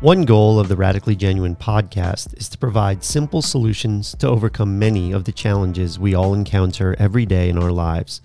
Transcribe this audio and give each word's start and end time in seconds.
One 0.00 0.24
goal 0.24 0.60
of 0.60 0.68
the 0.68 0.76
Radically 0.76 1.16
Genuine 1.16 1.56
podcast 1.56 2.38
is 2.38 2.48
to 2.50 2.58
provide 2.58 3.02
simple 3.02 3.42
solutions 3.42 4.14
to 4.20 4.28
overcome 4.28 4.78
many 4.78 5.10
of 5.10 5.24
the 5.24 5.32
challenges 5.32 5.98
we 5.98 6.14
all 6.14 6.34
encounter 6.34 6.94
every 7.00 7.26
day 7.26 7.48
in 7.48 7.58
our 7.58 7.72
lives. 7.72 8.20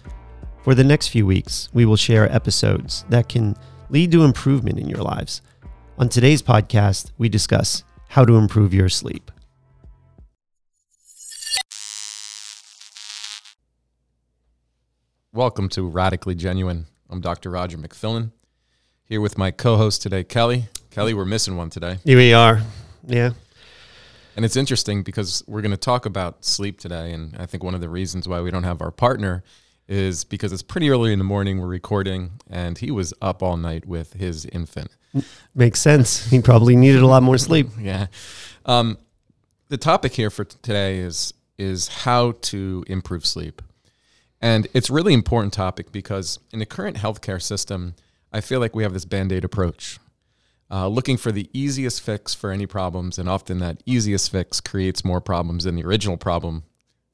For 0.61 0.75
the 0.75 0.83
next 0.83 1.07
few 1.07 1.25
weeks, 1.25 1.69
we 1.73 1.85
will 1.85 1.95
share 1.95 2.31
episodes 2.31 3.05
that 3.09 3.27
can 3.27 3.55
lead 3.89 4.11
to 4.11 4.23
improvement 4.23 4.77
in 4.77 4.87
your 4.87 5.01
lives. 5.01 5.41
On 5.97 6.07
today's 6.07 6.43
podcast, 6.43 7.11
we 7.17 7.27
discuss 7.27 7.83
how 8.09 8.23
to 8.23 8.35
improve 8.35 8.71
your 8.71 8.87
sleep. 8.87 9.31
Welcome 15.33 15.69
to 15.69 15.87
Radically 15.87 16.35
Genuine. 16.35 16.85
I'm 17.09 17.19
Dr. 17.19 17.49
Roger 17.49 17.79
McFillin, 17.79 18.31
here 19.05 19.21
with 19.21 19.39
my 19.39 19.49
co 19.49 19.77
host 19.77 20.03
today, 20.03 20.23
Kelly. 20.23 20.67
Kelly, 20.93 21.15
we're 21.15 21.25
missing 21.25 21.57
one 21.57 21.71
today. 21.71 21.97
Here 22.05 22.19
we 22.19 22.35
are. 22.35 22.61
Yeah. 23.07 23.31
And 24.35 24.45
it's 24.45 24.55
interesting 24.55 25.01
because 25.01 25.43
we're 25.47 25.63
going 25.63 25.71
to 25.71 25.77
talk 25.77 26.05
about 26.05 26.45
sleep 26.45 26.79
today. 26.79 27.13
And 27.13 27.35
I 27.35 27.47
think 27.47 27.63
one 27.63 27.73
of 27.73 27.81
the 27.81 27.89
reasons 27.89 28.27
why 28.27 28.41
we 28.41 28.51
don't 28.51 28.63
have 28.63 28.79
our 28.79 28.91
partner 28.91 29.43
is 29.87 30.23
because 30.23 30.53
it's 30.53 30.61
pretty 30.61 30.91
early 30.91 31.11
in 31.11 31.17
the 31.17 31.25
morning. 31.25 31.59
We're 31.59 31.65
recording, 31.65 32.33
and 32.47 32.77
he 32.77 32.91
was 32.91 33.11
up 33.23 33.41
all 33.41 33.57
night 33.57 33.87
with 33.87 34.13
his 34.13 34.45
infant. 34.45 34.95
Makes 35.55 35.81
sense. 35.81 36.29
He 36.29 36.39
probably 36.43 36.75
needed 36.75 37.01
a 37.01 37.07
lot 37.07 37.23
more 37.23 37.39
sleep. 37.39 37.69
Yeah. 37.79 38.05
Um, 38.67 38.99
the 39.69 39.77
topic 39.77 40.13
here 40.13 40.29
for 40.29 40.43
today 40.43 40.99
is 40.99 41.33
is 41.57 41.87
how 41.87 42.33
to 42.41 42.83
improve 42.85 43.25
sleep. 43.25 43.63
And 44.43 44.67
it's 44.75 44.91
really 44.91 45.15
important 45.15 45.53
topic 45.53 45.91
because 45.91 46.37
in 46.51 46.59
the 46.59 46.67
current 46.67 46.97
healthcare 46.97 47.41
system, 47.41 47.95
I 48.31 48.41
feel 48.41 48.59
like 48.59 48.75
we 48.75 48.83
have 48.83 48.93
this 48.93 49.05
band-aid 49.05 49.43
approach 49.43 49.97
uh, 50.73 50.87
looking 50.87 51.17
for 51.17 51.31
the 51.31 51.47
easiest 51.53 52.01
fix 52.01 52.33
for 52.33 52.49
any 52.49 52.65
problems, 52.65 53.19
and 53.19 53.29
often 53.29 53.59
that 53.59 53.83
easiest 53.85 54.31
fix 54.31 54.59
creates 54.59 55.05
more 55.05 55.21
problems 55.21 55.65
than 55.65 55.75
the 55.75 55.85
original 55.85 56.17
problem. 56.17 56.63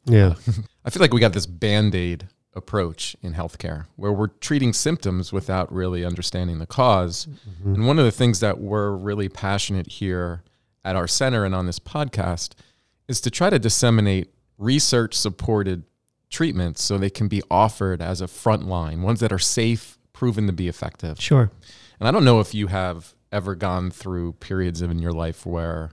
Yeah. 0.05 0.35
I 0.85 0.89
feel 0.89 1.01
like 1.01 1.13
we 1.13 1.19
got 1.19 1.33
this 1.33 1.45
band 1.45 1.93
aid 1.93 2.29
approach 2.55 3.17
in 3.21 3.33
healthcare 3.33 3.85
where 3.97 4.13
we're 4.13 4.27
treating 4.27 4.71
symptoms 4.71 5.33
without 5.33 5.71
really 5.71 6.05
understanding 6.05 6.57
the 6.59 6.65
because 6.65 7.27
mm-hmm. 7.27 7.75
And 7.75 7.85
one 7.85 7.99
of 7.99 8.05
the 8.05 8.11
things 8.11 8.39
that 8.39 8.59
we're 8.59 8.91
really 8.91 9.27
passionate 9.27 9.87
here 9.87 10.41
at 10.85 10.95
our 10.95 11.07
center 11.07 11.43
and 11.43 11.53
on 11.53 11.65
this 11.65 11.79
podcast 11.79 12.53
is 13.07 13.19
to 13.21 13.29
try 13.29 13.49
to 13.49 13.59
disseminate 13.59 14.33
research 14.57 15.15
supported 15.15 15.83
treatments 16.29 16.81
so 16.81 16.97
they 16.97 17.09
can 17.09 17.27
be 17.27 17.43
offered 17.51 18.01
as 18.01 18.21
a 18.21 18.27
front 18.27 18.65
line, 18.65 19.01
ones 19.01 19.19
that 19.19 19.33
are 19.33 19.39
safe, 19.39 19.97
proven 20.13 20.47
to 20.47 20.53
be 20.53 20.67
effective. 20.67 21.19
Sure. 21.19 21.51
And 21.99 22.07
I 22.07 22.11
don't 22.11 22.23
know 22.23 22.39
if 22.39 22.55
you 22.55 22.67
have 22.67 23.13
ever 23.31 23.55
gone 23.55 23.91
through 23.91 24.33
periods 24.33 24.81
in 24.81 24.99
your 24.99 25.11
life 25.11 25.45
where 25.45 25.91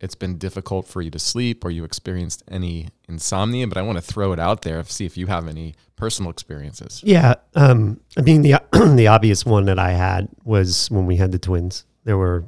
it's 0.00 0.14
been 0.14 0.36
difficult 0.36 0.86
for 0.86 1.00
you 1.00 1.10
to 1.10 1.18
sleep 1.18 1.64
or 1.64 1.70
you 1.70 1.84
experienced 1.84 2.42
any 2.48 2.88
insomnia, 3.08 3.66
but 3.66 3.78
I 3.78 3.82
want 3.82 3.96
to 3.96 4.02
throw 4.02 4.32
it 4.32 4.38
out 4.38 4.62
there 4.62 4.82
see 4.84 5.06
if 5.06 5.16
you 5.16 5.26
have 5.26 5.48
any 5.48 5.74
personal 5.96 6.30
experiences. 6.30 7.00
Yeah, 7.04 7.34
um, 7.54 8.00
I 8.16 8.22
mean 8.22 8.42
the 8.42 8.60
the 8.94 9.06
obvious 9.08 9.44
one 9.46 9.64
that 9.66 9.78
I 9.78 9.92
had 9.92 10.28
was 10.44 10.90
when 10.90 11.06
we 11.06 11.16
had 11.16 11.32
the 11.32 11.38
twins. 11.38 11.84
There 12.04 12.18
were 12.18 12.44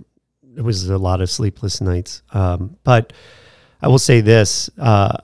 it 0.57 0.63
was 0.63 0.89
a 0.89 0.99
lot 0.99 1.21
of 1.21 1.31
sleepless 1.31 1.81
nights, 1.81 2.23
um, 2.33 2.77
but 2.85 3.13
I 3.81 3.89
will 3.89 3.99
say 3.99 4.21
this: 4.21 4.69
uh, 4.79 5.17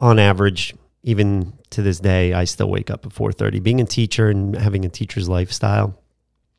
on 0.00 0.18
average, 0.18 0.74
even 1.02 1.52
to 1.70 1.82
this 1.82 2.00
day, 2.00 2.32
I 2.32 2.44
still 2.44 2.70
wake 2.70 2.90
up 2.90 3.04
at 3.04 3.12
four 3.12 3.32
thirty. 3.32 3.60
Being 3.60 3.80
a 3.80 3.84
teacher 3.84 4.30
and 4.30 4.56
having 4.56 4.84
a 4.84 4.88
teacher's 4.88 5.28
lifestyle, 5.28 6.00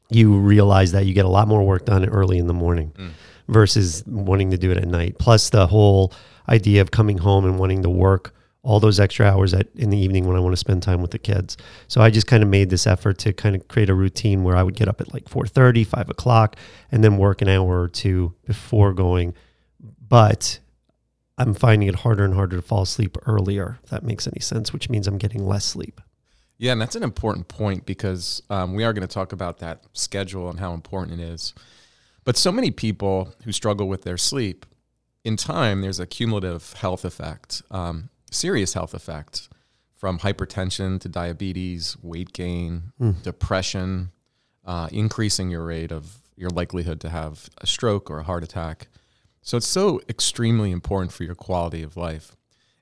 you 0.09 0.37
realize 0.37 0.91
that 0.91 1.05
you 1.05 1.13
get 1.13 1.25
a 1.25 1.29
lot 1.29 1.47
more 1.47 1.63
work 1.63 1.85
done 1.85 2.07
early 2.09 2.37
in 2.37 2.47
the 2.47 2.53
morning 2.53 2.91
mm. 2.97 3.11
versus 3.47 4.03
wanting 4.07 4.51
to 4.51 4.57
do 4.57 4.71
it 4.71 4.77
at 4.77 4.87
night. 4.87 5.17
Plus 5.19 5.49
the 5.49 5.67
whole 5.67 6.13
idea 6.47 6.81
of 6.81 6.91
coming 6.91 7.19
home 7.19 7.45
and 7.45 7.59
wanting 7.59 7.83
to 7.83 7.89
work 7.89 8.33
all 8.61 8.79
those 8.79 8.99
extra 8.99 9.25
hours 9.25 9.53
at 9.53 9.67
in 9.75 9.89
the 9.89 9.97
evening 9.97 10.27
when 10.27 10.35
I 10.35 10.39
want 10.39 10.53
to 10.53 10.57
spend 10.57 10.83
time 10.83 11.01
with 11.01 11.11
the 11.11 11.19
kids. 11.19 11.55
So 11.87 12.01
I 12.01 12.09
just 12.09 12.27
kind 12.27 12.43
of 12.43 12.49
made 12.49 12.69
this 12.69 12.85
effort 12.85 13.17
to 13.19 13.31
kind 13.31 13.55
of 13.55 13.67
create 13.67 13.89
a 13.89 13.93
routine 13.93 14.43
where 14.43 14.55
I 14.55 14.63
would 14.63 14.75
get 14.75 14.87
up 14.87 14.99
at 14.99 15.13
like 15.13 15.29
4:30, 15.29 15.85
5 15.85 16.09
o'clock, 16.09 16.55
and 16.91 17.03
then 17.03 17.17
work 17.17 17.41
an 17.41 17.47
hour 17.47 17.81
or 17.81 17.87
two 17.87 18.33
before 18.45 18.93
going. 18.93 19.33
But 20.07 20.59
I'm 21.37 21.53
finding 21.53 21.87
it 21.87 21.95
harder 21.95 22.25
and 22.25 22.33
harder 22.33 22.57
to 22.57 22.61
fall 22.61 22.81
asleep 22.81 23.17
earlier, 23.25 23.79
if 23.83 23.89
that 23.91 24.03
makes 24.03 24.27
any 24.27 24.41
sense, 24.41 24.73
which 24.73 24.89
means 24.89 25.07
I'm 25.07 25.17
getting 25.17 25.47
less 25.47 25.63
sleep. 25.63 26.01
Yeah, 26.59 26.73
and 26.73 26.81
that's 26.81 26.97
an 26.97 27.03
important 27.03 27.47
point 27.47 27.85
because 27.85 28.43
um, 28.49 28.75
we 28.75 28.83
are 28.83 28.91
going 28.91 29.07
to 29.07 29.13
talk 29.13 29.31
about 29.31 29.59
that 29.59 29.85
schedule 29.93 30.49
and 30.49 30.59
how 30.59 30.73
important 30.73 31.19
it 31.19 31.23
is. 31.23 31.53
But 32.25 32.35
so 32.37 32.51
many 32.51 32.69
people 32.69 33.33
who 33.45 33.53
struggle 33.53 33.87
with 33.87 34.03
their 34.03 34.17
sleep, 34.17 34.65
in 35.23 35.37
time, 35.37 35.81
there's 35.81 35.99
a 35.99 36.05
cumulative 36.05 36.73
health 36.73 37.05
effect, 37.05 37.61
um, 37.71 38.09
serious 38.29 38.73
health 38.73 38.93
effect 38.93 39.49
from 39.95 40.19
hypertension 40.19 40.99
to 41.01 41.09
diabetes, 41.09 41.97
weight 42.01 42.33
gain, 42.33 42.91
mm. 42.99 43.21
depression, 43.23 44.11
uh, 44.65 44.87
increasing 44.91 45.49
your 45.49 45.63
rate 45.65 45.91
of 45.91 46.19
your 46.35 46.49
likelihood 46.49 47.01
to 47.01 47.09
have 47.09 47.49
a 47.57 47.67
stroke 47.67 48.09
or 48.09 48.19
a 48.19 48.23
heart 48.23 48.43
attack. 48.43 48.87
So 49.41 49.57
it's 49.57 49.67
so 49.67 50.01
extremely 50.09 50.71
important 50.71 51.11
for 51.11 51.23
your 51.23 51.35
quality 51.35 51.83
of 51.83 51.97
life. 51.97 52.35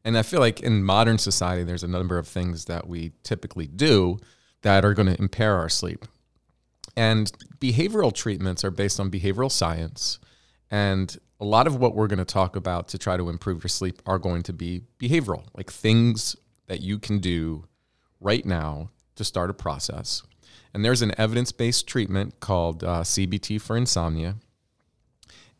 And 0.07 0.18
I 0.18 0.22
feel 0.22 0.40
like 0.40 0.62
in 0.62 0.85
modern 0.85 1.18
society, 1.18 1.66
there's 1.66 1.84
a 1.84 1.88
number 1.88 2.18
of 2.18 2.29
things 2.29 2.63
that 2.66 2.88
we 2.88 3.12
typically 3.23 3.68
do 3.68 4.19
that 4.62 4.85
are 4.85 4.94
going 4.94 5.13
to 5.13 5.19
impair 5.19 5.56
our 5.56 5.68
sleep. 5.68 6.06
And 6.95 7.29
behavioral 7.59 8.13
treatments 8.13 8.63
are 8.63 8.72
based 8.72 9.01
on 9.01 9.12
behavioral 9.12 9.51
science. 9.51 10.19
And 10.72 11.17
a 11.41 11.46
lot 11.46 11.67
of 11.67 11.75
what 11.75 11.94
we're 11.94 12.07
going 12.07 12.19
to 12.19 12.25
talk 12.25 12.56
about 12.56 12.88
to 12.88 12.97
try 12.97 13.17
to 13.17 13.28
improve 13.28 13.62
your 13.62 13.67
sleep 13.67 14.01
are 14.06 14.17
going 14.17 14.44
to 14.44 14.53
be 14.53 14.84
behavioral, 14.97 15.44
like 15.53 15.69
things 15.69 16.38
that 16.67 16.79
you 16.79 17.00
can 17.00 17.19
do 17.19 17.66
right 18.22 18.46
now 18.46 18.91
to 19.17 19.25
start 19.25 19.50
a 19.50 19.53
process. 19.53 20.23
And 20.73 20.85
there's 20.85 21.01
an 21.01 21.12
evidence 21.17 21.51
based 21.51 21.85
treatment 21.85 22.40
called 22.40 22.81
uh, 22.81 23.01
CBT 23.01 23.59
for 23.59 23.75
insomnia. 23.75 24.35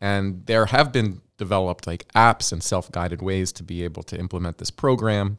And 0.00 0.46
there 0.46 0.64
have 0.64 0.90
been 0.90 1.20
developed 1.38 1.86
like 1.86 2.06
apps 2.12 2.52
and 2.52 2.62
self-guided 2.62 3.22
ways 3.22 3.50
to 3.52 3.62
be 3.62 3.82
able 3.82 4.02
to 4.02 4.18
implement 4.18 4.58
this 4.58 4.70
program. 4.70 5.38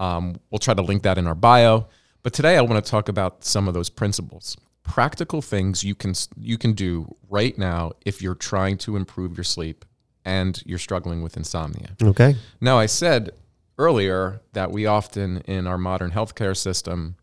Um, 0.00 0.40
we'll 0.50 0.58
try 0.58 0.74
to 0.74 0.82
link 0.82 1.02
that 1.04 1.18
in 1.18 1.26
our 1.26 1.34
bio. 1.34 1.86
But 2.22 2.32
today 2.32 2.56
I 2.56 2.62
want 2.62 2.84
to 2.84 2.90
talk 2.90 3.08
about 3.08 3.44
some 3.44 3.68
of 3.68 3.74
those 3.74 3.88
principles, 3.88 4.56
practical 4.82 5.40
things 5.40 5.84
you 5.84 5.94
can 5.94 6.14
you 6.36 6.58
can 6.58 6.72
do 6.72 7.14
right 7.28 7.56
now 7.56 7.92
if 8.04 8.20
you're 8.20 8.34
trying 8.34 8.78
to 8.78 8.96
improve 8.96 9.36
your 9.36 9.44
sleep 9.44 9.84
and 10.24 10.62
you're 10.66 10.78
struggling 10.78 11.22
with 11.22 11.36
insomnia. 11.36 11.90
Okay. 12.02 12.34
Now 12.60 12.78
I 12.78 12.86
said 12.86 13.30
earlier 13.78 14.40
that 14.52 14.72
we 14.72 14.86
often 14.86 15.38
in 15.42 15.66
our 15.66 15.78
modern 15.78 16.10
healthcare 16.10 16.56
system 16.56 17.16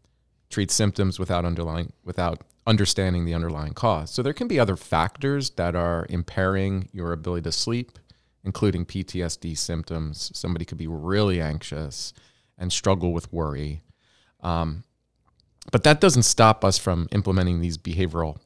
treat 0.49 0.71
symptoms 0.71 1.19
without 1.19 1.43
underlying 1.43 1.91
without 2.03 2.41
understanding 2.67 3.25
the 3.25 3.33
underlying 3.33 3.73
cause. 3.73 4.09
So 4.11 4.23
there 4.23 4.33
can 4.33 4.47
be 4.47 4.59
other 4.59 4.75
factors 4.75 5.51
that 5.51 5.75
are 5.75 6.05
impairing 6.09 6.89
your 6.91 7.11
ability 7.11 7.43
to 7.43 7.51
sleep, 7.51 7.99
including 8.43 8.85
PTSD 8.85 9.57
symptoms. 9.57 10.31
Somebody 10.33 10.65
could 10.65 10.77
be 10.77 10.87
really 10.87 11.41
anxious 11.41 12.13
and 12.57 12.71
struggle 12.71 13.13
with 13.13 13.31
worry. 13.31 13.81
Um, 14.41 14.83
but 15.71 15.83
that 15.83 15.99
doesn't 15.99 16.23
stop 16.23 16.63
us 16.63 16.77
from 16.77 17.07
implementing 17.11 17.61
these 17.61 17.77
behavioral 17.77 18.37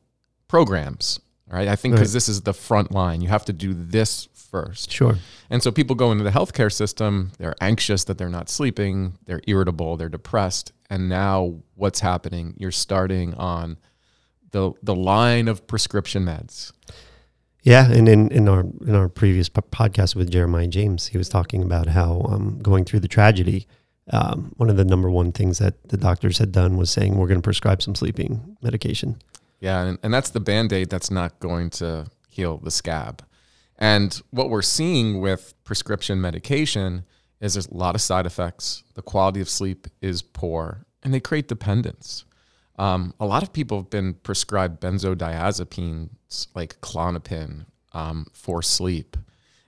programs, 0.48 1.20
right? 1.48 1.68
I 1.68 1.76
think 1.76 1.94
because 1.94 2.10
right. 2.10 2.14
this 2.14 2.30
is 2.30 2.42
the 2.42 2.54
front 2.54 2.92
line, 2.92 3.22
you 3.22 3.28
have 3.30 3.46
to 3.46 3.54
do 3.54 3.74
this 3.74 4.28
first. 4.34 4.92
Sure. 4.92 5.18
And 5.50 5.62
so 5.62 5.72
people 5.72 5.96
go 5.96 6.12
into 6.12 6.24
the 6.24 6.32
healthcare 6.32 6.72
system, 6.72 7.32
they're 7.38 7.56
anxious 7.62 8.04
that 8.06 8.18
they're 8.18 8.30
not 8.30 8.50
sleeping, 8.50 9.18
they're 9.26 9.42
irritable, 9.48 9.98
they're 9.98 10.10
depressed. 10.10 10.72
And 10.90 11.08
now 11.08 11.60
what's 11.76 12.00
happening? 12.00 12.56
You're 12.58 12.72
starting 12.72 13.34
on 13.36 13.78
the 14.52 14.72
the 14.84 14.96
line 14.96 15.48
of 15.48 15.68
prescription 15.68 16.26
meds. 16.26 16.72
Yeah, 17.62 17.92
and 17.92 18.08
in, 18.08 18.32
in 18.32 18.48
our 18.48 18.62
in 18.62 18.96
our 18.96 19.10
previous 19.10 19.50
podcast 19.50 20.16
with 20.16 20.32
Jeremiah 20.32 20.68
James, 20.68 21.08
he 21.08 21.18
was 21.18 21.30
talking 21.30 21.62
about 21.62 21.88
how 21.88 22.26
um, 22.30 22.60
going 22.62 22.86
through 22.86 23.02
the 23.02 23.08
tragedy 23.08 23.68
um, 24.12 24.54
one 24.58 24.70
of 24.70 24.78
the 24.78 24.86
number 24.86 25.10
one 25.10 25.32
things 25.32 25.60
that 25.60 25.90
the 25.90 25.98
doctors 25.98 26.38
had 26.38 26.52
done 26.52 26.78
was 26.78 26.90
saying 26.90 27.16
we're 27.16 27.28
going 27.28 27.40
to 27.40 27.46
prescribe 27.46 27.82
some 27.82 27.96
sleeping 27.96 28.58
medication. 28.62 29.22
Yeah, 29.60 29.84
and, 29.84 30.00
and 30.04 30.14
that's 30.14 30.30
the 30.30 30.40
band 30.40 30.74
aid 30.74 30.90
that's 30.90 31.12
not 31.12 31.40
going 31.40 31.70
to 31.72 32.08
heal 32.28 32.58
the 32.58 32.72
scab. 32.72 33.24
And 33.78 34.20
what 34.32 34.50
we're 34.50 34.62
seeing 34.62 35.22
with 35.22 35.54
prescription 35.64 36.20
medication 36.20 37.06
is 37.40 37.54
there's 37.54 37.68
a 37.68 37.74
lot 37.74 37.96
of 37.96 38.02
side 38.02 38.26
effects. 38.26 38.84
The 38.96 39.02
quality 39.02 39.42
of 39.42 39.50
sleep 39.50 39.88
is 40.02 40.22
poor, 40.22 40.86
and 41.04 41.14
they 41.14 41.20
create 41.20 41.48
dependence. 41.48 42.26
Um, 42.80 43.14
a 43.20 43.26
lot 43.26 43.44
of 43.44 43.52
people 43.52 43.78
have 43.78 43.90
been 43.90 44.14
prescribed 44.14 44.82
benzodiazepines 44.82 46.48
like 46.56 46.80
Klonopin 46.80 47.66
um, 47.92 48.26
for 48.32 48.62
sleep. 48.62 49.18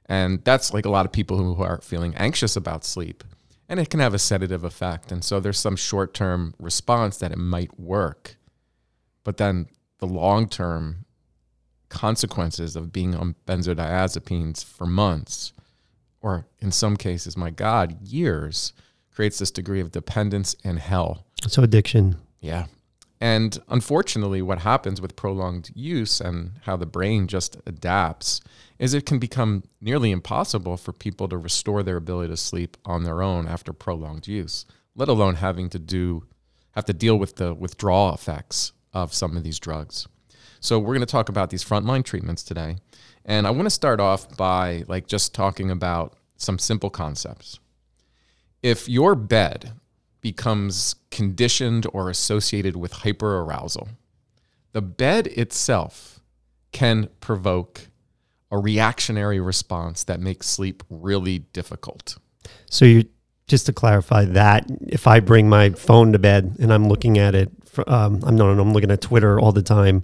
And 0.05 0.43
that's 0.45 0.73
like 0.73 0.85
a 0.85 0.89
lot 0.89 1.05
of 1.05 1.11
people 1.11 1.37
who 1.37 1.61
are 1.61 1.81
feeling 1.81 2.15
anxious 2.15 2.55
about 2.55 2.85
sleep. 2.85 3.23
And 3.67 3.79
it 3.81 3.89
can 3.89 3.99
have 3.99 4.13
a 4.13 4.19
sedative 4.19 4.63
effect. 4.63 5.11
And 5.11 5.23
so 5.23 5.39
there's 5.39 5.59
some 5.59 5.75
short 5.75 6.13
term 6.13 6.53
response 6.57 7.17
that 7.17 7.33
it 7.33 7.37
might 7.37 7.77
work. 7.77 8.37
But 9.25 9.37
then 9.37 9.67
the 9.99 10.07
long 10.07 10.47
term 10.47 11.05
consequences 11.89 12.77
of 12.77 12.93
being 12.93 13.13
on 13.13 13.35
benzodiazepines 13.45 14.63
for 14.63 14.85
months, 14.85 15.51
or 16.21 16.47
in 16.59 16.71
some 16.71 16.95
cases, 16.95 17.35
my 17.35 17.49
God, 17.49 18.01
years, 18.01 18.71
creates 19.13 19.39
this 19.39 19.51
degree 19.51 19.81
of 19.81 19.91
dependence 19.91 20.55
and 20.63 20.79
hell. 20.79 21.25
So 21.47 21.61
addiction. 21.61 22.15
Yeah. 22.39 22.67
And 23.21 23.59
unfortunately, 23.69 24.41
what 24.41 24.59
happens 24.59 24.99
with 24.99 25.15
prolonged 25.15 25.69
use 25.75 26.19
and 26.19 26.53
how 26.63 26.75
the 26.75 26.87
brain 26.87 27.27
just 27.27 27.55
adapts 27.67 28.41
is 28.79 28.95
it 28.95 29.05
can 29.05 29.19
become 29.19 29.63
nearly 29.79 30.09
impossible 30.09 30.75
for 30.75 30.91
people 30.91 31.27
to 31.27 31.37
restore 31.37 31.83
their 31.83 31.97
ability 31.97 32.29
to 32.29 32.37
sleep 32.37 32.77
on 32.83 33.03
their 33.03 33.21
own 33.21 33.47
after 33.47 33.73
prolonged 33.73 34.27
use, 34.27 34.65
let 34.95 35.07
alone 35.07 35.35
having 35.35 35.69
to 35.69 35.77
do 35.77 36.25
have 36.71 36.85
to 36.85 36.93
deal 36.93 37.19
with 37.19 37.35
the 37.35 37.53
withdrawal 37.53 38.11
effects 38.11 38.71
of 38.91 39.13
some 39.13 39.37
of 39.37 39.43
these 39.43 39.59
drugs. 39.59 40.07
So 40.59 40.79
we're 40.79 40.95
going 40.95 41.01
to 41.01 41.05
talk 41.05 41.29
about 41.29 41.51
these 41.51 41.63
frontline 41.63 42.03
treatments 42.03 42.41
today. 42.41 42.77
And 43.23 43.45
I 43.45 43.51
want 43.51 43.65
to 43.65 43.69
start 43.69 43.99
off 43.99 44.35
by 44.35 44.83
like 44.87 45.05
just 45.05 45.35
talking 45.35 45.69
about 45.69 46.15
some 46.37 46.57
simple 46.57 46.89
concepts. 46.89 47.59
If 48.63 48.89
your 48.89 49.13
bed 49.13 49.73
becomes 50.21 50.95
conditioned 51.09 51.87
or 51.93 52.09
associated 52.09 52.75
with 52.75 52.93
hyperarousal. 52.93 53.89
The 54.71 54.81
bed 54.81 55.27
itself 55.27 56.19
can 56.71 57.09
provoke 57.19 57.89
a 58.51 58.57
reactionary 58.57 59.39
response 59.39 60.03
that 60.03 60.19
makes 60.19 60.47
sleep 60.47 60.83
really 60.89 61.39
difficult. 61.39 62.17
So 62.69 62.85
you 62.85 63.05
just 63.47 63.65
to 63.65 63.73
clarify 63.73 64.25
that 64.25 64.65
if 64.87 65.07
I 65.07 65.19
bring 65.19 65.49
my 65.49 65.71
phone 65.71 66.13
to 66.13 66.19
bed 66.19 66.55
and 66.59 66.71
I'm 66.71 66.87
looking 66.87 67.17
at 67.17 67.35
it, 67.35 67.51
um, 67.87 68.21
I'm 68.23 68.35
not. 68.35 68.57
I'm 68.57 68.73
looking 68.73 68.91
at 68.91 69.01
Twitter 69.01 69.39
all 69.39 69.51
the 69.51 69.61
time. 69.61 70.03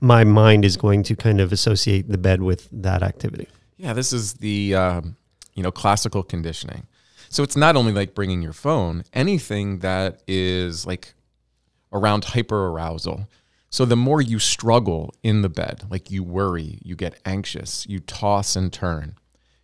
My 0.00 0.24
mind 0.24 0.64
is 0.64 0.76
going 0.76 1.02
to 1.04 1.16
kind 1.16 1.40
of 1.40 1.52
associate 1.52 2.08
the 2.08 2.18
bed 2.18 2.42
with 2.42 2.68
that 2.70 3.02
activity. 3.02 3.48
Yeah, 3.76 3.92
this 3.92 4.12
is 4.12 4.34
the 4.34 4.74
um, 4.74 5.16
you 5.54 5.62
know 5.62 5.70
classical 5.70 6.22
conditioning. 6.22 6.86
So 7.30 7.42
it's 7.42 7.56
not 7.56 7.76
only 7.76 7.92
like 7.92 8.14
bringing 8.14 8.42
your 8.42 8.52
phone, 8.52 9.04
anything 9.12 9.80
that 9.80 10.22
is 10.26 10.86
like 10.86 11.14
around 11.92 12.24
hyper 12.24 12.68
arousal. 12.68 13.28
So 13.70 13.84
the 13.84 13.96
more 13.96 14.22
you 14.22 14.38
struggle 14.38 15.14
in 15.22 15.42
the 15.42 15.48
bed, 15.48 15.84
like 15.90 16.10
you 16.10 16.22
worry, 16.22 16.78
you 16.82 16.96
get 16.96 17.20
anxious, 17.24 17.86
you 17.86 18.00
toss 18.00 18.56
and 18.56 18.72
turn, 18.72 19.16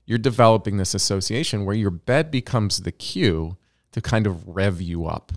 you're 0.04 0.18
developing 0.18 0.76
this 0.76 0.94
association 0.94 1.64
where 1.64 1.74
your 1.74 1.90
bed 1.90 2.30
becomes 2.30 2.82
the 2.82 2.92
cue 2.92 3.56
to 3.92 4.00
kind 4.02 4.26
of 4.26 4.46
rev 4.46 4.82
you 4.82 5.06
up. 5.06 5.32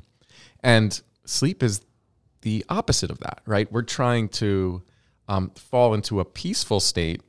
And 0.61 0.99
sleep 1.25 1.63
is 1.63 1.81
the 2.41 2.65
opposite 2.67 3.09
of 3.09 3.19
that, 3.19 3.41
right? 3.45 3.71
We're 3.71 3.83
trying 3.83 4.29
to 4.29 4.83
um, 5.29 5.51
fall 5.51 5.93
into 5.93 6.19
a 6.19 6.25
peaceful 6.25 6.79
state 6.79 7.21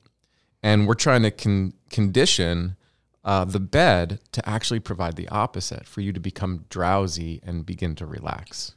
and 0.63 0.89
we're 0.89 0.95
trying 0.95 1.23
to 1.23 1.31
con- 1.31 1.75
condition 1.91 2.77
uh, 3.25 3.45
the 3.45 3.61
bed 3.61 4.21
to 4.33 4.49
actually 4.49 4.81
provide 4.81 5.17
the 5.17 5.29
opposite 5.29 5.87
for 5.87 6.01
you 6.01 6.13
to 6.13 6.21
become 6.21 6.65
drowsy 6.71 7.41
and 7.45 7.67
begin 7.67 7.95
to 7.97 8.07
relax. 8.07 8.75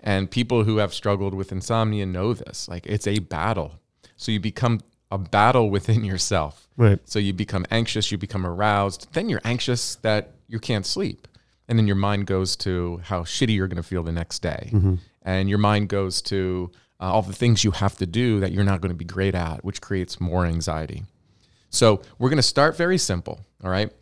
And 0.00 0.30
people 0.30 0.64
who 0.64 0.78
have 0.78 0.94
struggled 0.94 1.34
with 1.34 1.52
insomnia 1.52 2.06
know 2.06 2.32
this. 2.32 2.68
Like 2.68 2.86
it's 2.86 3.06
a 3.06 3.18
battle. 3.18 3.74
So 4.16 4.32
you 4.32 4.40
become 4.40 4.80
a 5.10 5.18
battle 5.18 5.70
within 5.70 6.04
yourself. 6.04 6.68
Right. 6.76 6.98
So 7.04 7.18
you 7.18 7.32
become 7.32 7.64
anxious, 7.70 8.12
you 8.12 8.18
become 8.18 8.46
aroused. 8.46 9.08
Then 9.12 9.28
you're 9.28 9.40
anxious 9.44 9.96
that 9.96 10.32
you 10.46 10.58
can't 10.58 10.86
sleep. 10.86 11.26
And 11.68 11.78
then 11.78 11.86
your 11.86 11.96
mind 11.96 12.26
goes 12.26 12.56
to 12.56 13.00
how 13.04 13.22
shitty 13.22 13.54
you're 13.54 13.68
going 13.68 13.76
to 13.76 13.82
feel 13.82 14.02
the 14.02 14.12
next 14.12 14.40
day. 14.40 14.70
Mm-hmm. 14.72 14.94
And 15.22 15.48
your 15.48 15.58
mind 15.58 15.88
goes 15.88 16.22
to 16.22 16.70
uh, 17.00 17.12
all 17.12 17.22
the 17.22 17.34
things 17.34 17.62
you 17.62 17.72
have 17.72 17.96
to 17.98 18.06
do 18.06 18.40
that 18.40 18.52
you're 18.52 18.64
not 18.64 18.80
going 18.80 18.90
to 18.90 18.96
be 18.96 19.04
great 19.04 19.34
at, 19.34 19.64
which 19.64 19.80
creates 19.80 20.20
more 20.20 20.46
anxiety. 20.46 21.04
So 21.70 22.02
we're 22.18 22.30
going 22.30 22.38
to 22.38 22.42
start 22.42 22.76
very 22.76 22.98
simple. 22.98 23.40
All 23.62 23.70
right. 23.70 23.92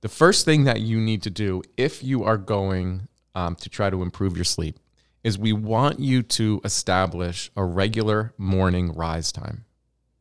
The 0.00 0.08
first 0.08 0.44
thing 0.44 0.64
that 0.64 0.80
you 0.80 1.00
need 1.00 1.22
to 1.22 1.30
do 1.30 1.62
if 1.76 2.02
you 2.02 2.24
are 2.24 2.36
going 2.36 3.08
um, 3.34 3.56
to 3.56 3.68
try 3.68 3.90
to 3.90 4.02
improve 4.02 4.36
your 4.36 4.44
sleep 4.44 4.78
is 5.22 5.38
we 5.38 5.52
want 5.52 5.98
you 5.98 6.22
to 6.22 6.60
establish 6.64 7.50
a 7.56 7.64
regular 7.64 8.34
morning 8.36 8.92
rise 8.92 9.32
time. 9.32 9.64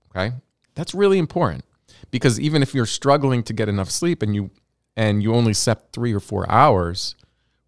Okay. 0.09 0.33
That's 0.75 0.95
really 0.95 1.19
important 1.19 1.65
because 2.11 2.39
even 2.39 2.61
if 2.63 2.73
you're 2.73 2.85
struggling 2.85 3.43
to 3.43 3.53
get 3.53 3.67
enough 3.67 3.91
sleep 3.91 4.21
and 4.21 4.33
you 4.33 4.51
and 4.95 5.21
you 5.21 5.33
only 5.33 5.53
slept 5.53 5.91
three 5.91 6.13
or 6.13 6.19
four 6.19 6.49
hours, 6.49 7.15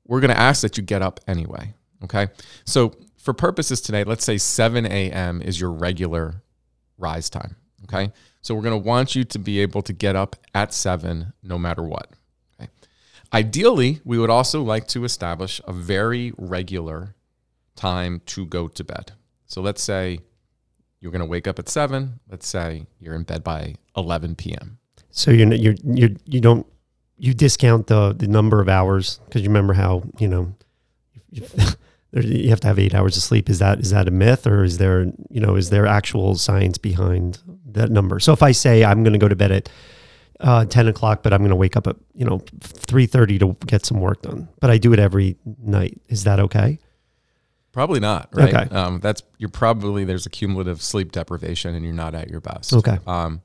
we're 0.08 0.22
going 0.22 0.34
to 0.34 0.40
ask 0.40 0.62
that 0.62 0.78
you 0.78 0.84
get 0.84 1.02
up 1.02 1.20
anyway. 1.28 1.74
Okay. 2.04 2.28
So 2.66 2.94
for 3.18 3.34
purposes 3.34 3.82
today, 3.82 4.04
let's 4.04 4.24
say 4.24 4.38
7 4.38 4.86
a.m. 4.86 5.42
is 5.42 5.60
your 5.60 5.72
regular 5.72 6.44
rise 6.98 7.30
time. 7.30 7.56
Okay. 7.84 8.14
So 8.46 8.54
we're 8.54 8.62
going 8.62 8.80
to 8.80 8.88
want 8.88 9.16
you 9.16 9.24
to 9.24 9.40
be 9.40 9.60
able 9.60 9.82
to 9.82 9.92
get 9.92 10.16
up 10.16 10.36
at 10.54 10.72
seven 10.72 11.34
no 11.42 11.58
matter 11.58 11.82
what. 11.82 12.12
Okay. 12.62 12.70
Ideally, 13.34 14.02
we 14.06 14.20
would 14.20 14.30
also 14.30 14.62
like 14.62 14.88
to 14.90 15.04
establish 15.04 15.60
a 15.68 15.74
very 15.74 16.32
regular 16.38 17.16
time 17.76 18.22
to 18.28 18.46
go 18.46 18.68
to 18.68 18.84
bed. 18.84 19.14
So 19.48 19.64
let's 19.64 19.82
say 19.82 20.20
you're 21.00 21.12
going 21.12 21.22
to 21.22 21.26
wake 21.26 21.48
up 21.48 21.58
at 21.58 21.68
seven. 21.68 22.20
Let's 22.30 22.48
say 22.48 22.86
you're 23.00 23.16
in 23.16 23.24
bed 23.24 23.44
by 23.44 23.78
11 23.98 24.36
p.m. 24.36 24.78
So 25.10 25.32
you're 25.32 25.52
you're 25.52 25.76
you 25.84 26.16
you 26.26 26.40
don't 26.40 26.68
you 27.18 27.34
discount 27.34 27.88
the 27.88 28.14
the 28.14 28.28
number 28.28 28.62
of 28.62 28.70
hours 28.70 29.22
because 29.26 29.42
you 29.42 29.50
remember 29.50 29.74
how 29.74 30.04
you 30.20 30.28
know 30.28 30.54
you 32.12 32.50
have 32.50 32.60
to 32.62 32.68
have 32.68 32.80
eight 32.80 32.94
hours 32.94 33.18
of 33.18 33.24
sleep. 33.24 33.50
Is 33.50 33.60
that 33.60 33.80
is 33.80 33.92
that 33.92 34.08
a 34.08 34.12
myth 34.12 34.48
or 34.48 34.64
is 34.64 34.78
there 34.78 35.04
you 35.30 35.42
know 35.42 35.56
is 35.56 35.70
there 35.70 35.86
actual 35.86 36.36
science 36.36 36.78
behind 36.78 37.40
that 37.66 37.92
number? 37.92 38.20
So 38.20 38.34
if 38.34 38.42
I 38.42 38.52
say 38.52 38.84
I'm 38.84 39.04
going 39.04 39.14
to 39.14 39.20
go 39.20 39.28
to 39.28 39.36
bed 39.36 39.52
at 39.52 39.70
uh, 40.42 40.66
10 40.66 40.88
o'clock, 40.88 41.24
but 41.24 41.34
I'm 41.34 41.40
going 41.40 41.50
to 41.50 41.56
wake 41.56 41.78
up 41.78 41.88
at 41.88 41.96
you 42.14 42.26
know 42.26 42.40
3:30 42.60 43.40
to 43.40 43.66
get 43.66 43.86
some 43.86 44.00
work 44.00 44.22
done, 44.22 44.48
but 44.60 44.70
I 44.70 44.78
do 44.78 44.94
it 44.94 45.00
every 45.00 45.38
night. 45.62 46.00
Is 46.08 46.24
that 46.24 46.40
okay? 46.40 46.80
Probably 47.72 48.00
not. 48.00 48.30
Right. 48.32 48.54
Okay. 48.54 48.74
Um, 48.74 49.02
that's 49.02 49.22
you're 49.38 49.50
probably 49.50 50.06
there's 50.06 50.26
a 50.26 50.30
cumulative 50.30 50.82
sleep 50.82 51.12
deprivation 51.12 51.76
and 51.76 51.84
you're 51.84 51.94
not 51.94 52.16
at 52.16 52.30
your 52.30 52.40
best. 52.40 52.74
Okay. 52.74 53.00
Um, 53.06 53.42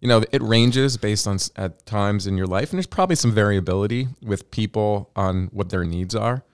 you 0.00 0.06
know, 0.08 0.22
it 0.30 0.42
ranges 0.42 0.96
based 0.96 1.26
on 1.26 1.38
at 1.56 1.84
times 1.86 2.26
in 2.26 2.36
your 2.36 2.46
life, 2.46 2.70
and 2.70 2.78
there's 2.78 2.86
probably 2.86 3.16
some 3.16 3.32
variability 3.32 4.06
with 4.22 4.50
people 4.50 5.10
on 5.16 5.46
what 5.46 5.70
their 5.70 5.82
needs 5.82 6.14
are. 6.14 6.44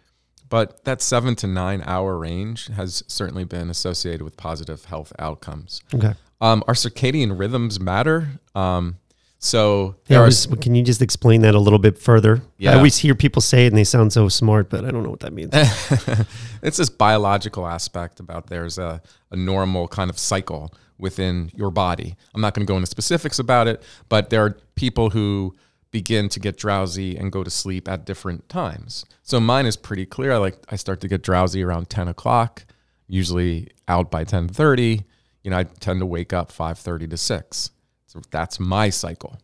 But 0.50 0.84
that 0.84 1.00
seven 1.00 1.36
to 1.36 1.46
nine 1.46 1.82
hour 1.86 2.18
range 2.18 2.66
has 2.68 3.02
certainly 3.06 3.44
been 3.44 3.70
associated 3.70 4.22
with 4.22 4.36
positive 4.36 4.84
health 4.84 5.12
outcomes. 5.18 5.80
Okay. 5.94 6.12
Um, 6.40 6.62
our 6.66 6.74
circadian 6.74 7.38
rhythms 7.38 7.80
matter. 7.80 8.40
Um, 8.54 8.96
so 9.42 9.96
yeah, 10.06 10.22
was, 10.22 10.46
can 10.60 10.74
you 10.74 10.82
just 10.82 11.00
explain 11.00 11.40
that 11.42 11.54
a 11.54 11.58
little 11.58 11.78
bit 11.78 11.96
further? 11.96 12.42
Yeah. 12.58 12.72
I 12.72 12.74
always 12.74 12.98
hear 12.98 13.14
people 13.14 13.40
say 13.40 13.64
it 13.64 13.68
and 13.68 13.76
they 13.76 13.84
sound 13.84 14.12
so 14.12 14.28
smart, 14.28 14.68
but 14.68 14.84
I 14.84 14.90
don't 14.90 15.02
know 15.02 15.08
what 15.08 15.20
that 15.20 15.32
means. 15.32 15.50
it's 16.62 16.76
this 16.76 16.90
biological 16.90 17.66
aspect 17.66 18.20
about 18.20 18.48
there's 18.48 18.76
a, 18.76 19.00
a 19.30 19.36
normal 19.36 19.88
kind 19.88 20.10
of 20.10 20.18
cycle 20.18 20.74
within 20.98 21.50
your 21.54 21.70
body. 21.70 22.16
I'm 22.34 22.42
not 22.42 22.52
going 22.52 22.66
to 22.66 22.70
go 22.70 22.76
into 22.76 22.86
specifics 22.86 23.38
about 23.38 23.66
it, 23.66 23.82
but 24.10 24.28
there 24.28 24.44
are 24.44 24.58
people 24.74 25.08
who 25.08 25.56
begin 25.90 26.28
to 26.28 26.40
get 26.40 26.56
drowsy 26.56 27.16
and 27.16 27.32
go 27.32 27.42
to 27.42 27.50
sleep 27.50 27.88
at 27.88 28.04
different 28.04 28.48
times. 28.48 29.04
So 29.22 29.40
mine 29.40 29.66
is 29.66 29.76
pretty 29.76 30.06
clear. 30.06 30.32
I 30.32 30.36
like 30.36 30.58
I 30.68 30.76
start 30.76 31.00
to 31.00 31.08
get 31.08 31.22
drowsy 31.22 31.62
around 31.62 31.90
10 31.90 32.08
o'clock, 32.08 32.64
usually 33.08 33.68
out 33.88 34.10
by 34.10 34.24
10:30. 34.24 35.04
You 35.42 35.50
know, 35.50 35.58
I 35.58 35.64
tend 35.64 36.00
to 36.00 36.06
wake 36.06 36.32
up 36.32 36.52
5:30 36.52 37.08
to 37.10 37.16
6. 37.16 37.70
So 38.06 38.20
that's 38.30 38.60
my 38.60 38.90
cycle. 38.90 39.38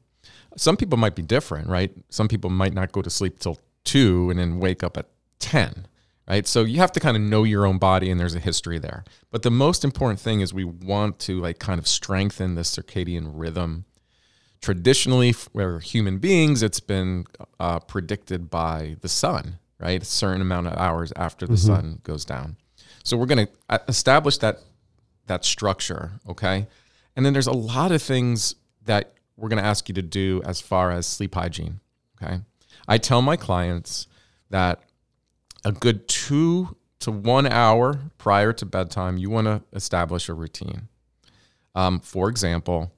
Some 0.57 0.77
people 0.77 0.99
might 0.99 1.15
be 1.15 1.23
different, 1.23 1.69
right? 1.69 1.93
Some 2.09 2.29
people 2.29 2.51
might 2.51 2.73
not 2.73 2.93
go 2.93 3.03
to 3.03 3.11
sleep 3.11 3.39
till 3.39 3.59
2 3.85 4.31
and 4.31 4.39
then 4.39 4.59
wake 4.59 4.83
up 4.83 4.97
at 4.97 5.09
10, 5.39 5.87
right? 6.29 6.47
So 6.47 6.65
you 6.65 6.79
have 6.79 6.93
to 6.93 7.01
kind 7.01 7.17
of 7.17 7.23
know 7.23 7.45
your 7.45 7.67
own 7.67 7.79
body 7.79 8.11
and 8.11 8.19
there's 8.19 8.35
a 8.35 8.41
history 8.41 8.79
there. 8.79 9.05
But 9.31 9.43
the 9.43 9.51
most 9.51 9.85
important 9.85 10.19
thing 10.19 10.41
is 10.41 10.53
we 10.53 10.65
want 10.65 11.19
to 11.21 11.41
like 11.41 11.59
kind 11.59 11.79
of 11.79 11.87
strengthen 11.87 12.55
the 12.55 12.63
circadian 12.63 13.31
rhythm 13.35 13.85
traditionally, 14.61 15.33
for 15.33 15.81
human 15.81 16.19
beings, 16.19 16.63
it's 16.63 16.81
been 16.81 17.25
uh, 17.61 17.81
predicted 17.81 18.51
by 18.51 18.97
the 19.01 19.09
sun, 19.09 19.59
right? 19.79 20.03
A 20.03 20.05
certain 20.05 20.41
amount 20.41 20.67
of 20.67 20.75
hours 20.75 21.13
after 21.17 21.47
the 21.47 21.55
mm-hmm. 21.55 21.67
sun 21.67 22.01
goes 22.03 22.25
down. 22.25 22.57
So 23.05 23.17
we're 23.17 23.27
going 23.27 23.47
to 23.47 23.53
uh, 23.69 23.79
establish 23.89 24.39
that 24.39 24.61
that 25.27 25.45
structure, 25.45 26.13
okay? 26.29 26.67
And 27.17 27.27
then 27.27 27.33
there's 27.33 27.47
a 27.47 27.53
lot 27.53 27.91
of 27.93 28.01
things 28.01 28.55
that 28.85 29.15
we're 29.37 29.49
going 29.49 29.63
to 29.63 29.69
ask 29.69 29.89
you 29.89 29.95
to 29.95 30.03
do 30.03 30.41
as 30.45 30.61
far 30.61 30.91
as 30.91 31.07
sleep 31.07 31.35
hygiene, 31.35 31.81
okay? 32.23 32.41
I 32.87 32.99
tell 32.99 33.23
my 33.23 33.37
clients 33.37 34.07
that 34.51 34.81
a 35.65 35.73
good 35.73 36.07
2 36.07 36.77
to 37.01 37.11
1 37.11 37.47
hour 37.47 38.01
prior 38.19 38.53
to 38.53 38.65
bedtime, 38.65 39.19
you 39.19 39.31
want 39.31 39.47
to 39.47 39.63
establish 39.73 40.29
a 40.29 40.35
routine. 40.35 40.89
Um, 41.75 42.01
for 42.01 42.29
example, 42.29 42.93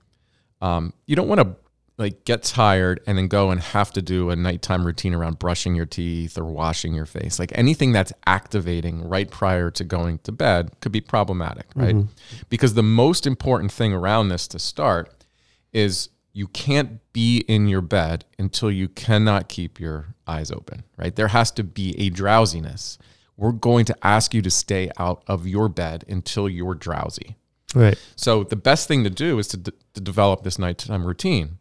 um, 0.61 0.93
you 1.07 1.17
don't 1.17 1.29
want 1.29 1.41
to 1.41 1.57
like 1.99 2.25
get 2.25 2.45
tired 2.45 3.01
and 3.07 3.19
then 3.19 3.27
go 3.27 3.51
and 3.51 3.61
have 3.61 3.91
to 3.93 4.01
do 4.01 4.31
a 4.31 4.37
nighttime 4.37 4.87
routine 4.87 5.13
around 5.15 5.39
brushing 5.41 5.75
your 5.75 5.85
teeth 5.85 6.39
or 6.39 6.45
washing 6.45 6.95
your 6.95 7.07
face. 7.07 7.41
Like 7.41 7.51
anything 7.57 7.91
that's 7.93 8.13
activating 8.27 9.07
right 9.09 9.29
prior 9.29 9.71
to 9.73 9.85
going 9.85 10.19
to 10.21 10.33
bed 10.33 10.71
could 10.81 10.93
be 10.93 11.01
problematic, 11.01 11.67
right? 11.75 11.97
Mm-hmm. 11.97 12.43
Because 12.49 12.75
the 12.75 12.85
most 12.85 13.27
important 13.27 13.73
thing 13.73 13.93
around 13.93 14.29
this 14.29 14.47
to 14.49 14.61
start 14.61 15.25
is 15.73 16.09
you 16.33 16.47
can't 16.47 17.01
be 17.13 17.39
in 17.49 17.67
your 17.67 17.81
bed 17.81 18.25
until 18.39 18.71
you 18.71 18.89
cannot 18.89 19.49
keep 19.49 19.81
your 19.81 20.15
eyes 20.25 20.53
open, 20.53 20.85
right? 20.97 21.17
There 21.17 21.29
has 21.29 21.51
to 21.53 21.65
be 21.65 21.99
a 21.99 22.11
drowsiness. 22.11 22.97
We're 23.37 23.51
going 23.51 23.87
to 23.87 23.97
ask 24.07 24.33
you 24.35 24.43
to 24.43 24.51
stay 24.51 24.91
out 24.99 25.25
of 25.27 25.49
your 25.49 25.69
bed 25.69 26.05
until 26.09 26.49
you're 26.49 26.77
drowsy. 26.77 27.37
Right. 27.75 27.99
So 28.17 28.45
the 28.45 28.57
best 28.57 28.89
thing 28.89 29.05
to 29.05 29.11
do 29.11 29.39
is 29.39 29.49
to, 29.49 29.57
d- 29.59 29.73
to 29.95 30.01
develop 30.01 30.43
this 30.43 30.59
nighttime 30.59 31.05
routine 31.05 31.59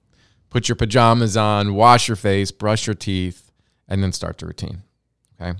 put 0.50 0.70
your 0.70 0.76
pajamas 0.76 1.36
on, 1.38 1.74
wash 1.76 2.08
your 2.08 2.16
face, 2.16 2.52
brush 2.52 2.88
your 2.88 2.94
teeth, 2.94 3.52
and 3.88 4.04
then 4.04 4.12
start 4.12 4.38
the 4.38 4.46
routine. 4.46 4.84
Okay. 5.40 5.58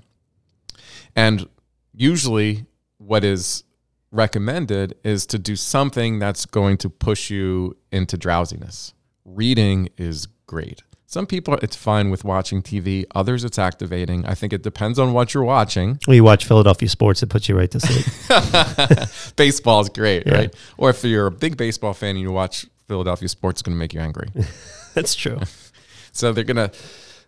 And 1.16 1.48
usually, 1.94 2.66
what 2.98 3.24
is 3.24 3.64
recommended 4.12 4.96
is 5.04 5.26
to 5.28 5.40
do 5.40 5.56
something 5.56 6.20
that's 6.20 6.46
going 6.46 6.78
to 6.78 6.90
push 6.90 7.30
you 7.30 7.76
into 7.92 8.18
drowsiness. 8.18 8.94
Reading 9.26 9.90
is 9.98 10.28
great. 10.46 10.82
Some 11.10 11.26
people, 11.26 11.54
it's 11.62 11.78
fine 11.78 12.10
with 12.10 12.26
watching 12.26 12.62
TV. 12.62 13.06
Others, 13.16 13.46
it's 13.46 13.58
activating. 13.58 14.26
I 14.26 14.34
think 14.34 14.52
it 14.52 14.62
depends 14.62 15.00
on 15.00 15.14
what 15.14 15.34
you're 15.34 15.46
watching. 15.46 16.00
Well, 16.06 16.16
you 16.16 16.24
watch 16.26 16.44
Philadelphia 16.44 16.90
sports, 16.90 17.24
it 17.24 17.30
puts 17.30 17.48
you 17.48 17.58
right 17.58 17.72
to 17.72 17.80
sleep. 17.80 19.34
Baseball 19.38 19.80
is 19.80 19.88
great, 19.88 20.28
yeah. 20.28 20.34
right? 20.34 20.56
Or 20.78 20.90
if 20.90 21.02
you're 21.06 21.28
a 21.28 21.32
big 21.32 21.56
baseball 21.56 21.94
fan 21.94 22.12
and 22.12 22.20
you 22.20 22.34
watch 22.34 22.66
Philadelphia 22.90 23.30
sports, 23.30 23.62
it's 23.62 23.62
going 23.62 23.74
to 23.74 23.80
make 23.80 23.94
you 23.94 24.02
angry. 24.02 24.28
That's 24.96 25.16
true. 25.16 25.40
so 26.12 26.34
they're 26.34 26.44
going 26.44 26.70
to 26.70 26.72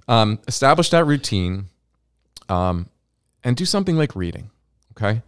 um, 0.10 0.40
establish 0.46 0.90
that 0.90 1.06
routine 1.06 1.68
um, 2.50 2.90
and 3.46 3.56
do 3.56 3.64
something 3.64 3.96
like 3.96 4.14
reading. 4.14 4.50
Okay. 4.92 5.22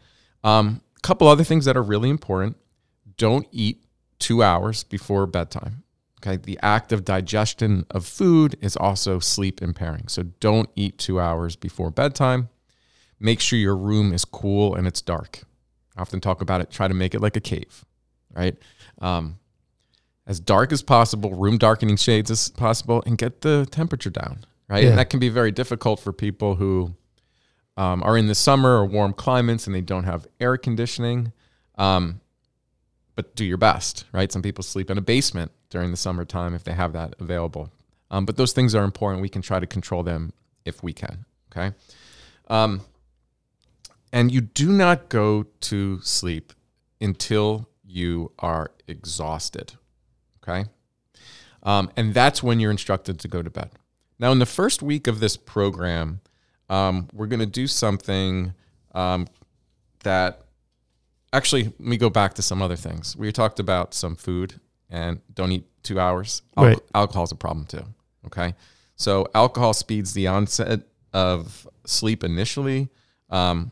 A 0.43 0.47
um, 0.47 0.81
couple 1.01 1.29
other 1.29 1.45
things 1.45 1.63
that 1.63 1.77
are 1.77 1.83
really 1.83 2.09
important 2.09 2.57
don't 3.15 3.47
eat 3.53 3.81
two 4.19 4.43
hours 4.43 4.83
before 4.83 5.25
bedtime. 5.25 5.83
Okay. 6.23 6.37
The 6.37 6.59
act 6.61 6.91
of 6.91 7.03
digestion 7.03 7.85
of 7.89 8.05
food 8.05 8.55
is 8.61 8.77
also 8.77 9.19
sleep 9.19 9.61
impairing. 9.61 10.07
So 10.07 10.23
don't 10.39 10.69
eat 10.75 10.97
two 10.97 11.19
hours 11.19 11.55
before 11.55 11.89
bedtime. 11.89 12.49
Make 13.19 13.39
sure 13.39 13.57
your 13.57 13.75
room 13.75 14.13
is 14.13 14.23
cool 14.23 14.75
and 14.75 14.87
it's 14.87 15.01
dark. 15.01 15.41
I 15.95 16.01
often 16.01 16.21
talk 16.21 16.41
about 16.41 16.61
it, 16.61 16.69
try 16.69 16.87
to 16.87 16.93
make 16.93 17.13
it 17.13 17.21
like 17.21 17.35
a 17.35 17.41
cave, 17.41 17.85
right? 18.33 18.55
Um, 19.01 19.39
as 20.27 20.39
dark 20.39 20.71
as 20.71 20.83
possible, 20.83 21.33
room 21.33 21.57
darkening 21.57 21.97
shades 21.97 22.31
as 22.31 22.49
possible, 22.49 23.03
and 23.05 23.17
get 23.17 23.41
the 23.41 23.67
temperature 23.69 24.09
down, 24.09 24.45
right? 24.69 24.83
Yeah. 24.83 24.89
And 24.89 24.97
that 24.99 25.09
can 25.09 25.19
be 25.19 25.29
very 25.29 25.51
difficult 25.51 25.99
for 25.99 26.13
people 26.13 26.55
who 26.55 26.95
um, 27.77 28.03
are 28.03 28.17
in 28.17 28.27
the 28.27 28.35
summer 28.35 28.77
or 28.77 28.85
warm 28.85 29.13
climates 29.13 29.65
and 29.65 29.75
they 29.75 29.81
don't 29.81 30.03
have 30.03 30.27
air 30.39 30.57
conditioning. 30.57 31.33
Um, 31.77 32.21
but 33.15 33.35
do 33.35 33.43
your 33.43 33.57
best, 33.57 34.05
right? 34.13 34.31
Some 34.31 34.41
people 34.41 34.63
sleep 34.63 34.89
in 34.89 34.97
a 34.97 35.01
basement 35.01 35.51
during 35.71 35.89
the 35.89 35.97
summertime 35.97 36.53
if 36.53 36.63
they 36.63 36.73
have 36.73 36.93
that 36.93 37.15
available. 37.19 37.71
Um, 38.11 38.25
but 38.25 38.37
those 38.37 38.53
things 38.53 38.75
are 38.75 38.83
important. 38.83 39.23
We 39.23 39.29
can 39.29 39.41
try 39.41 39.59
to 39.59 39.65
control 39.65 40.03
them 40.03 40.33
if 40.65 40.83
we 40.83 40.93
can, 40.93 41.25
okay? 41.51 41.75
Um, 42.47 42.81
and 44.13 44.31
you 44.31 44.41
do 44.41 44.71
not 44.71 45.09
go 45.09 45.47
to 45.61 45.99
sleep 46.01 46.53
until 46.99 47.67
you 47.83 48.31
are 48.37 48.71
exhausted, 48.87 49.73
Okay. 50.43 50.65
Um, 51.63 51.91
and 51.95 52.13
that's 52.13 52.41
when 52.41 52.59
you're 52.59 52.71
instructed 52.71 53.19
to 53.19 53.27
go 53.27 53.41
to 53.43 53.49
bed. 53.49 53.69
Now, 54.17 54.31
in 54.31 54.39
the 54.39 54.47
first 54.47 54.81
week 54.81 55.05
of 55.07 55.19
this 55.19 55.37
program, 55.37 56.21
um, 56.69 57.07
we're 57.13 57.27
going 57.27 57.39
to 57.41 57.45
do 57.45 57.67
something 57.67 58.53
um, 58.95 59.27
that 60.03 60.41
actually, 61.31 61.65
let 61.65 61.79
me 61.79 61.97
go 61.97 62.09
back 62.09 62.33
to 62.35 62.41
some 62.41 62.61
other 62.61 62.75
things. 62.75 63.15
We 63.15 63.31
talked 63.31 63.59
about 63.59 63.93
some 63.93 64.15
food 64.15 64.59
and 64.91 65.19
don't 65.33 65.51
eat 65.51 65.65
two 65.83 65.99
hours. 65.99 66.41
Al- 66.57 66.65
right. 66.65 66.79
Alcohol 66.93 67.23
is 67.23 67.31
a 67.31 67.35
problem 67.35 67.65
too. 67.65 67.83
Okay. 68.27 68.53
So, 68.95 69.27
alcohol 69.33 69.73
speeds 69.73 70.13
the 70.13 70.27
onset 70.27 70.81
of 71.13 71.67
sleep 71.85 72.23
initially. 72.23 72.89
Um, 73.29 73.71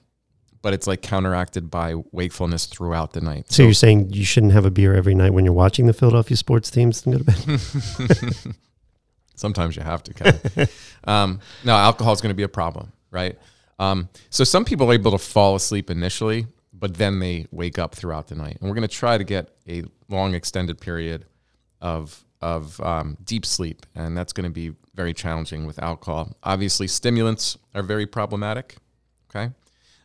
but 0.62 0.74
it's 0.74 0.88
like 0.88 1.02
counteracted 1.02 1.72
by 1.72 1.96
wakefulness 2.12 2.66
throughout 2.66 3.14
the 3.14 3.22
night. 3.22 3.50
So, 3.50 3.56
so, 3.56 3.64
you're 3.64 3.74
saying 3.74 4.12
you 4.12 4.26
shouldn't 4.26 4.54
have 4.54 4.66
a 4.66 4.72
beer 4.72 4.94
every 4.96 5.16
night 5.16 5.34
when 5.34 5.46
you're 5.46 5.54
watching 5.54 5.86
the 5.86 5.94
Philadelphia 5.94 6.36
sports 6.36 6.70
teams 6.70 7.06
and 7.06 7.14
go 7.14 7.20
to 7.20 8.08
bed? 8.36 8.56
Sometimes 9.36 9.78
you 9.78 9.84
have 9.84 10.04
to, 10.04 10.14
Kevin. 10.14 10.68
um, 11.06 11.40
no, 11.64 11.74
alcohol 11.74 12.12
is 12.12 12.20
going 12.20 12.32
to 12.32 12.36
be 12.36 12.44
a 12.44 12.50
problem, 12.50 12.92
right? 13.10 13.38
Um, 13.78 14.10
so 14.30 14.44
some 14.44 14.66
people 14.66 14.92
are 14.92 14.94
able 14.94 15.12
to 15.12 15.18
fall 15.18 15.56
asleep 15.56 15.90
initially, 15.90 16.48
but 16.80 16.96
then 16.96 17.20
they 17.20 17.46
wake 17.52 17.78
up 17.78 17.94
throughout 17.96 18.28
the 18.28 18.36
night. 18.36 18.58
And 18.60 18.70
we're 18.70 18.76
going 18.76 18.88
to 18.88 18.94
try 18.94 19.18
to 19.18 19.24
get 19.24 19.50
a 19.68 19.84
long, 20.08 20.34
extended 20.34 20.80
period 20.80 21.26
of 21.82 22.26
of 22.42 22.80
um, 22.80 23.18
deep 23.24 23.46
sleep, 23.46 23.86
and 23.96 24.18
that's 24.18 24.32
going 24.32 24.46
to 24.46 24.50
be 24.50 24.72
very 24.96 25.14
challenging 25.14 25.66
with 25.66 25.78
alcohol. 25.80 26.38
Obviously, 26.44 26.88
stimulants 26.88 27.58
are 27.76 27.84
very 27.84 28.06
problematic. 28.06 28.78
Okay, 29.30 29.52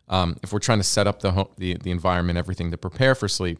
um, 0.08 0.36
if 0.42 0.52
we're 0.52 0.58
trying 0.58 0.78
to 0.78 0.84
set 0.84 1.06
up 1.06 1.20
the, 1.20 1.32
home, 1.32 1.48
the, 1.56 1.76
the 1.82 1.90
environment, 1.90 2.38
everything 2.38 2.70
to 2.72 2.76
prepare 2.76 3.14
for 3.14 3.28
sleep, 3.28 3.58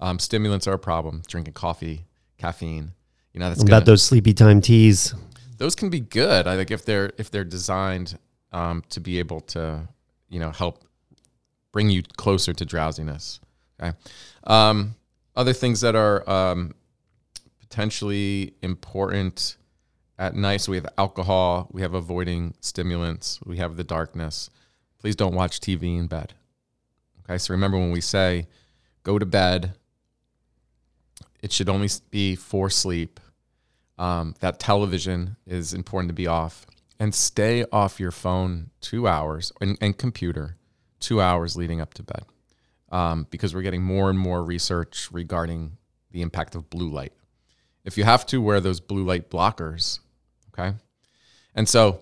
um, 0.00 0.18
stimulants 0.18 0.66
are 0.66 0.74
a 0.74 0.78
problem. 0.78 1.22
Drinking 1.26 1.54
coffee, 1.54 2.06
caffeine, 2.38 2.92
you 3.36 3.40
know, 3.40 3.48
that's 3.48 3.62
about 3.62 3.70
gonna, 3.70 3.84
those 3.84 4.02
sleepy 4.02 4.32
time 4.32 4.60
teas. 4.60 5.14
Those 5.58 5.74
can 5.74 5.90
be 5.90 6.00
good. 6.00 6.46
I 6.46 6.56
think 6.56 6.70
if 6.70 6.84
they're 6.84 7.12
if 7.18 7.30
they're 7.30 7.44
designed 7.44 8.18
um, 8.52 8.82
to 8.90 9.00
be 9.00 9.18
able 9.18 9.40
to, 9.40 9.86
you 10.28 10.40
know, 10.40 10.52
help 10.52 10.84
bring 11.76 11.90
you 11.90 12.02
closer 12.16 12.54
to 12.54 12.64
drowsiness. 12.64 13.38
Okay. 13.78 13.94
Um, 14.44 14.94
other 15.36 15.52
things 15.52 15.82
that 15.82 15.94
are 15.94 16.26
um, 16.26 16.74
potentially 17.60 18.54
important 18.62 19.58
at 20.18 20.34
night. 20.34 20.62
So 20.62 20.70
we 20.70 20.78
have 20.78 20.86
alcohol, 20.96 21.68
we 21.70 21.82
have 21.82 21.92
avoiding 21.92 22.54
stimulants, 22.62 23.40
we 23.44 23.58
have 23.58 23.76
the 23.76 23.84
darkness. 23.84 24.48
Please 24.98 25.16
don't 25.16 25.34
watch 25.34 25.60
TV 25.60 25.98
in 25.98 26.06
bed. 26.06 26.32
Okay, 27.24 27.36
so 27.36 27.52
remember 27.52 27.76
when 27.76 27.90
we 27.90 28.00
say 28.00 28.46
go 29.02 29.18
to 29.18 29.26
bed, 29.26 29.74
it 31.42 31.52
should 31.52 31.68
only 31.68 31.90
be 32.10 32.36
for 32.36 32.70
sleep. 32.70 33.20
Um, 33.98 34.34
that 34.40 34.58
television 34.58 35.36
is 35.46 35.74
important 35.74 36.08
to 36.08 36.14
be 36.14 36.26
off. 36.26 36.64
And 36.98 37.14
stay 37.14 37.66
off 37.70 38.00
your 38.00 38.12
phone 38.12 38.70
two 38.80 39.06
hours 39.06 39.52
and, 39.60 39.76
and 39.82 39.98
computer 39.98 40.56
two 41.00 41.20
hours 41.20 41.56
leading 41.56 41.80
up 41.80 41.94
to 41.94 42.02
bed 42.02 42.24
um, 42.90 43.26
because 43.30 43.54
we're 43.54 43.62
getting 43.62 43.82
more 43.82 44.10
and 44.10 44.18
more 44.18 44.42
research 44.42 45.08
regarding 45.12 45.76
the 46.10 46.22
impact 46.22 46.54
of 46.54 46.70
blue 46.70 46.88
light. 46.88 47.12
If 47.84 47.96
you 47.96 48.04
have 48.04 48.26
to, 48.26 48.40
wear 48.40 48.60
those 48.60 48.80
blue 48.80 49.04
light 49.04 49.30
blockers. 49.30 50.00
Okay. 50.48 50.76
And 51.54 51.68
so 51.68 52.00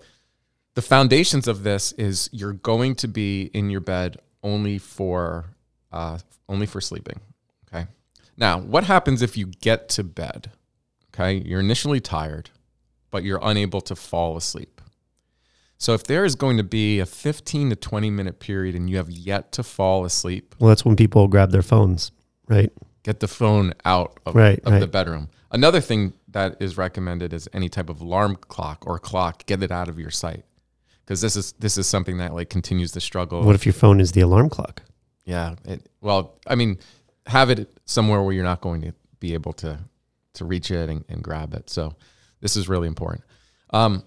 the 0.73 0.81
foundations 0.81 1.47
of 1.47 1.63
this 1.63 1.91
is 1.93 2.29
you're 2.31 2.53
going 2.53 2.95
to 2.95 3.07
be 3.07 3.43
in 3.53 3.69
your 3.69 3.81
bed 3.81 4.17
only 4.43 4.77
for 4.77 5.55
uh, 5.91 6.19
only 6.47 6.65
for 6.65 6.81
sleeping. 6.81 7.19
Okay. 7.67 7.87
Now, 8.37 8.59
what 8.59 8.83
happens 8.83 9.21
if 9.21 9.37
you 9.37 9.47
get 9.47 9.89
to 9.89 10.03
bed? 10.03 10.51
Okay, 11.13 11.35
you're 11.45 11.61
initially 11.61 12.01
tired, 12.01 12.49
but 13.09 13.23
you're 13.23 13.39
unable 13.41 13.79
to 13.81 13.95
fall 13.95 14.35
asleep. 14.35 14.74
So 15.77 15.93
if 15.93 16.03
there 16.03 16.25
is 16.25 16.35
going 16.35 16.57
to 16.57 16.63
be 16.63 16.99
a 16.99 17.05
15 17.05 17.71
to 17.71 17.75
20 17.75 18.09
minute 18.09 18.39
period 18.39 18.75
and 18.75 18.89
you 18.89 18.97
have 18.97 19.09
yet 19.09 19.51
to 19.53 19.63
fall 19.63 20.05
asleep, 20.05 20.55
well, 20.59 20.69
that's 20.69 20.85
when 20.85 20.95
people 20.95 21.27
grab 21.27 21.51
their 21.51 21.61
phones, 21.61 22.11
right? 22.47 22.71
Get 23.03 23.19
the 23.19 23.27
phone 23.27 23.73
out 23.83 24.19
of, 24.25 24.35
right, 24.35 24.59
of 24.63 24.73
right. 24.73 24.79
the 24.79 24.87
bedroom. 24.87 25.29
Another 25.51 25.81
thing 25.81 26.13
that 26.29 26.57
is 26.59 26.77
recommended 26.77 27.33
is 27.33 27.47
any 27.53 27.69
type 27.69 27.89
of 27.89 28.01
alarm 28.01 28.37
clock 28.47 28.83
or 28.87 28.99
clock, 28.99 29.45
get 29.45 29.61
it 29.61 29.71
out 29.71 29.89
of 29.89 29.99
your 29.99 30.11
sight 30.11 30.43
because 31.05 31.21
this 31.21 31.35
is 31.35 31.53
this 31.53 31.77
is 31.77 31.87
something 31.87 32.17
that 32.17 32.33
like 32.33 32.49
continues 32.49 32.91
the 32.91 33.01
struggle. 33.01 33.43
What 33.43 33.55
if 33.55 33.65
your 33.65 33.73
phone 33.73 33.99
is 33.99 34.11
the 34.11 34.21
alarm 34.21 34.49
clock? 34.49 34.81
Yeah. 35.25 35.55
It, 35.65 35.87
well, 36.01 36.39
I 36.47 36.55
mean, 36.55 36.79
have 37.27 37.49
it 37.49 37.69
somewhere 37.85 38.21
where 38.21 38.33
you're 38.33 38.43
not 38.43 38.61
going 38.61 38.81
to 38.81 38.93
be 39.19 39.33
able 39.33 39.53
to 39.53 39.79
to 40.33 40.45
reach 40.45 40.71
it 40.71 40.89
and, 40.89 41.05
and 41.07 41.23
grab 41.23 41.53
it. 41.53 41.69
So 41.69 41.95
this 42.41 42.57
is 42.57 42.67
really 42.67 42.87
important. 42.87 43.23
Um, 43.69 44.03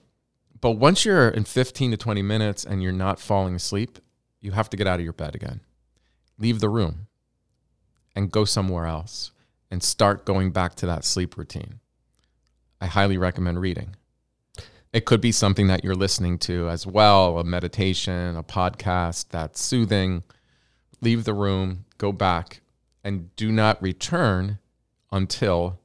but 0.61 0.73
once 0.73 1.05
you're 1.05 1.29
in 1.29 1.45
15 1.45 1.93
to 1.93 1.97
20 1.97 2.23
minutes 2.23 2.65
and 2.65 2.83
you're 2.83 2.93
not 2.93 3.21
falling 3.21 3.55
asleep, 3.55 3.99
you 4.41 4.53
have 4.53 4.71
to 4.71 4.77
get 4.77 4.87
out 4.87 5.01
of 5.01 5.05
your 5.05 5.13
bed 5.13 5.35
again. 5.35 5.61
Leave 6.39 6.61
the 6.61 6.69
room 6.69 7.07
and 8.15 8.31
go 8.31 8.45
somewhere 8.45 8.87
else 8.87 9.33
and 9.71 9.83
start 9.83 10.25
going 10.25 10.51
back 10.51 10.75
to 10.77 10.87
that 10.87 11.05
sleep 11.05 11.37
routine. 11.37 11.81
I 12.81 12.87
highly 12.87 13.19
recommend 13.19 13.61
reading. 13.61 13.97
It 14.93 15.05
could 15.05 15.21
be 15.21 15.33
something 15.33 15.67
that 15.67 15.85
you're 15.85 15.95
listening 15.95 16.39
to 16.41 16.69
as 16.69 16.87
well, 16.87 17.39
a 17.39 17.45
meditation, 17.45 18.37
a 18.37 18.43
podcast 18.43 19.27
that's 19.31 19.61
soothing. 19.61 20.23
Leave 21.01 21.25
the 21.25 21.35
room, 21.35 21.85
go 21.99 22.11
back, 22.11 22.61
and 23.05 23.35
do 23.37 23.53
not 23.53 23.83
return 23.83 24.59
until 25.13 25.79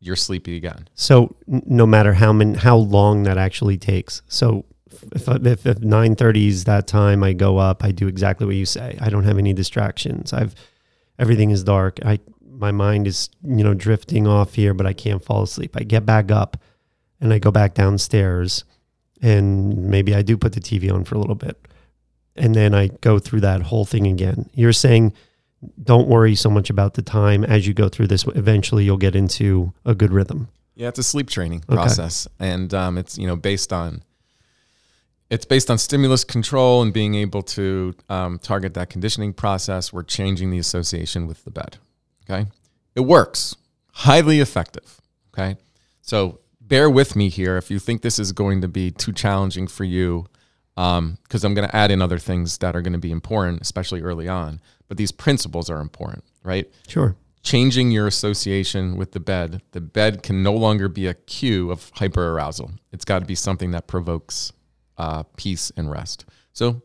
you're 0.00 0.16
sleepy 0.16 0.56
again. 0.56 0.88
So 0.94 1.36
no 1.46 1.86
matter 1.86 2.14
how 2.14 2.32
many, 2.32 2.58
how 2.58 2.76
long 2.76 3.22
that 3.24 3.38
actually 3.38 3.76
takes. 3.76 4.22
So 4.28 4.64
if 5.12 5.28
if, 5.28 5.66
if 5.66 5.80
nine 5.80 6.16
thirty 6.16 6.48
is 6.48 6.64
that 6.64 6.86
time, 6.86 7.22
I 7.22 7.32
go 7.32 7.58
up. 7.58 7.84
I 7.84 7.92
do 7.92 8.08
exactly 8.08 8.46
what 8.46 8.56
you 8.56 8.66
say. 8.66 8.98
I 9.00 9.10
don't 9.10 9.24
have 9.24 9.38
any 9.38 9.52
distractions. 9.52 10.32
I've 10.32 10.54
everything 11.18 11.50
is 11.50 11.62
dark. 11.62 11.98
I 12.04 12.18
my 12.42 12.72
mind 12.72 13.06
is 13.06 13.28
you 13.44 13.62
know 13.62 13.74
drifting 13.74 14.26
off 14.26 14.54
here, 14.54 14.74
but 14.74 14.86
I 14.86 14.92
can't 14.92 15.22
fall 15.22 15.42
asleep. 15.42 15.76
I 15.76 15.84
get 15.84 16.06
back 16.06 16.30
up, 16.30 16.56
and 17.20 17.32
I 17.32 17.38
go 17.38 17.50
back 17.50 17.74
downstairs, 17.74 18.64
and 19.22 19.84
maybe 19.84 20.14
I 20.14 20.22
do 20.22 20.36
put 20.36 20.54
the 20.54 20.60
TV 20.60 20.92
on 20.92 21.04
for 21.04 21.14
a 21.14 21.18
little 21.18 21.34
bit, 21.34 21.68
and 22.36 22.54
then 22.54 22.74
I 22.74 22.88
go 22.88 23.18
through 23.18 23.40
that 23.40 23.62
whole 23.62 23.84
thing 23.84 24.06
again. 24.06 24.48
You're 24.54 24.72
saying 24.72 25.12
don't 25.82 26.08
worry 26.08 26.34
so 26.34 26.50
much 26.50 26.70
about 26.70 26.94
the 26.94 27.02
time 27.02 27.44
as 27.44 27.66
you 27.66 27.74
go 27.74 27.88
through 27.88 28.06
this. 28.06 28.24
Eventually, 28.34 28.84
you'll 28.84 28.96
get 28.96 29.14
into 29.14 29.72
a 29.84 29.94
good 29.94 30.12
rhythm. 30.12 30.48
Yeah, 30.74 30.88
it's 30.88 30.98
a 30.98 31.02
sleep 31.02 31.28
training 31.28 31.60
process, 31.68 32.26
and 32.38 32.72
um, 32.72 32.96
it's 32.96 33.18
you 33.18 33.26
know 33.26 33.36
based 33.36 33.72
on 33.72 34.02
it's 35.28 35.44
based 35.44 35.70
on 35.70 35.76
stimulus 35.76 36.24
control 36.24 36.80
and 36.80 36.92
being 36.92 37.14
able 37.14 37.42
to 37.42 37.94
um, 38.08 38.38
target 38.38 38.74
that 38.74 38.88
conditioning 38.88 39.32
process. 39.32 39.92
We're 39.92 40.02
changing 40.02 40.50
the 40.50 40.58
association 40.58 41.26
with 41.26 41.44
the 41.44 41.50
bed. 41.50 41.76
Okay, 42.24 42.46
it 42.94 43.00
works, 43.00 43.56
highly 43.92 44.40
effective. 44.40 45.00
Okay, 45.34 45.58
so 46.00 46.40
bear 46.60 46.88
with 46.88 47.14
me 47.14 47.28
here 47.28 47.58
if 47.58 47.70
you 47.70 47.78
think 47.78 48.00
this 48.00 48.18
is 48.18 48.32
going 48.32 48.62
to 48.62 48.68
be 48.68 48.90
too 48.90 49.12
challenging 49.12 49.66
for 49.66 49.84
you, 49.84 50.26
because 50.74 50.98
um, 50.98 51.18
I'm 51.42 51.52
going 51.52 51.68
to 51.68 51.76
add 51.76 51.90
in 51.90 52.00
other 52.00 52.18
things 52.18 52.56
that 52.58 52.74
are 52.74 52.80
going 52.80 52.94
to 52.94 52.98
be 52.98 53.12
important, 53.12 53.60
especially 53.60 54.00
early 54.00 54.28
on 54.28 54.62
but 54.90 54.96
these 54.96 55.12
principles 55.12 55.70
are 55.70 55.80
important, 55.80 56.24
right? 56.42 56.68
Sure. 56.88 57.14
Changing 57.44 57.92
your 57.92 58.08
association 58.08 58.96
with 58.96 59.12
the 59.12 59.20
bed. 59.20 59.62
The 59.70 59.80
bed 59.80 60.24
can 60.24 60.42
no 60.42 60.52
longer 60.52 60.88
be 60.88 61.06
a 61.06 61.14
cue 61.14 61.70
of 61.70 61.92
hyperarousal. 61.92 62.72
It's 62.90 63.04
got 63.04 63.20
to 63.20 63.24
be 63.24 63.36
something 63.36 63.70
that 63.70 63.86
provokes 63.86 64.52
uh, 64.98 65.22
peace 65.36 65.70
and 65.76 65.88
rest. 65.88 66.24
So 66.52 66.82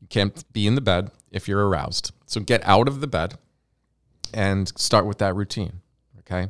you 0.00 0.06
can't 0.08 0.50
be 0.54 0.66
in 0.66 0.76
the 0.76 0.80
bed 0.80 1.10
if 1.30 1.46
you're 1.46 1.68
aroused. 1.68 2.12
So 2.24 2.40
get 2.40 2.66
out 2.66 2.88
of 2.88 3.02
the 3.02 3.06
bed 3.06 3.34
and 4.32 4.72
start 4.78 5.04
with 5.04 5.18
that 5.18 5.36
routine. 5.36 5.82
Okay. 6.20 6.48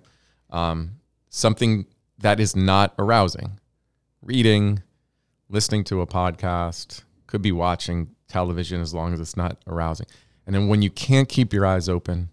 Um, 0.50 1.00
something 1.30 1.86
that 2.18 2.38
is 2.38 2.54
not 2.54 2.94
arousing. 2.96 3.58
Reading, 4.22 4.84
listening 5.48 5.82
to 5.84 6.00
a 6.00 6.06
podcast, 6.06 7.02
could 7.26 7.42
be 7.42 7.50
watching 7.50 8.14
television 8.28 8.80
as 8.80 8.94
long 8.94 9.12
as 9.12 9.18
it's 9.18 9.36
not 9.36 9.60
arousing. 9.66 10.06
And 10.46 10.54
then 10.54 10.68
when 10.68 10.82
you 10.82 10.90
can't 10.90 11.28
keep 11.28 11.52
your 11.52 11.64
eyes 11.64 11.88
open, 11.88 12.28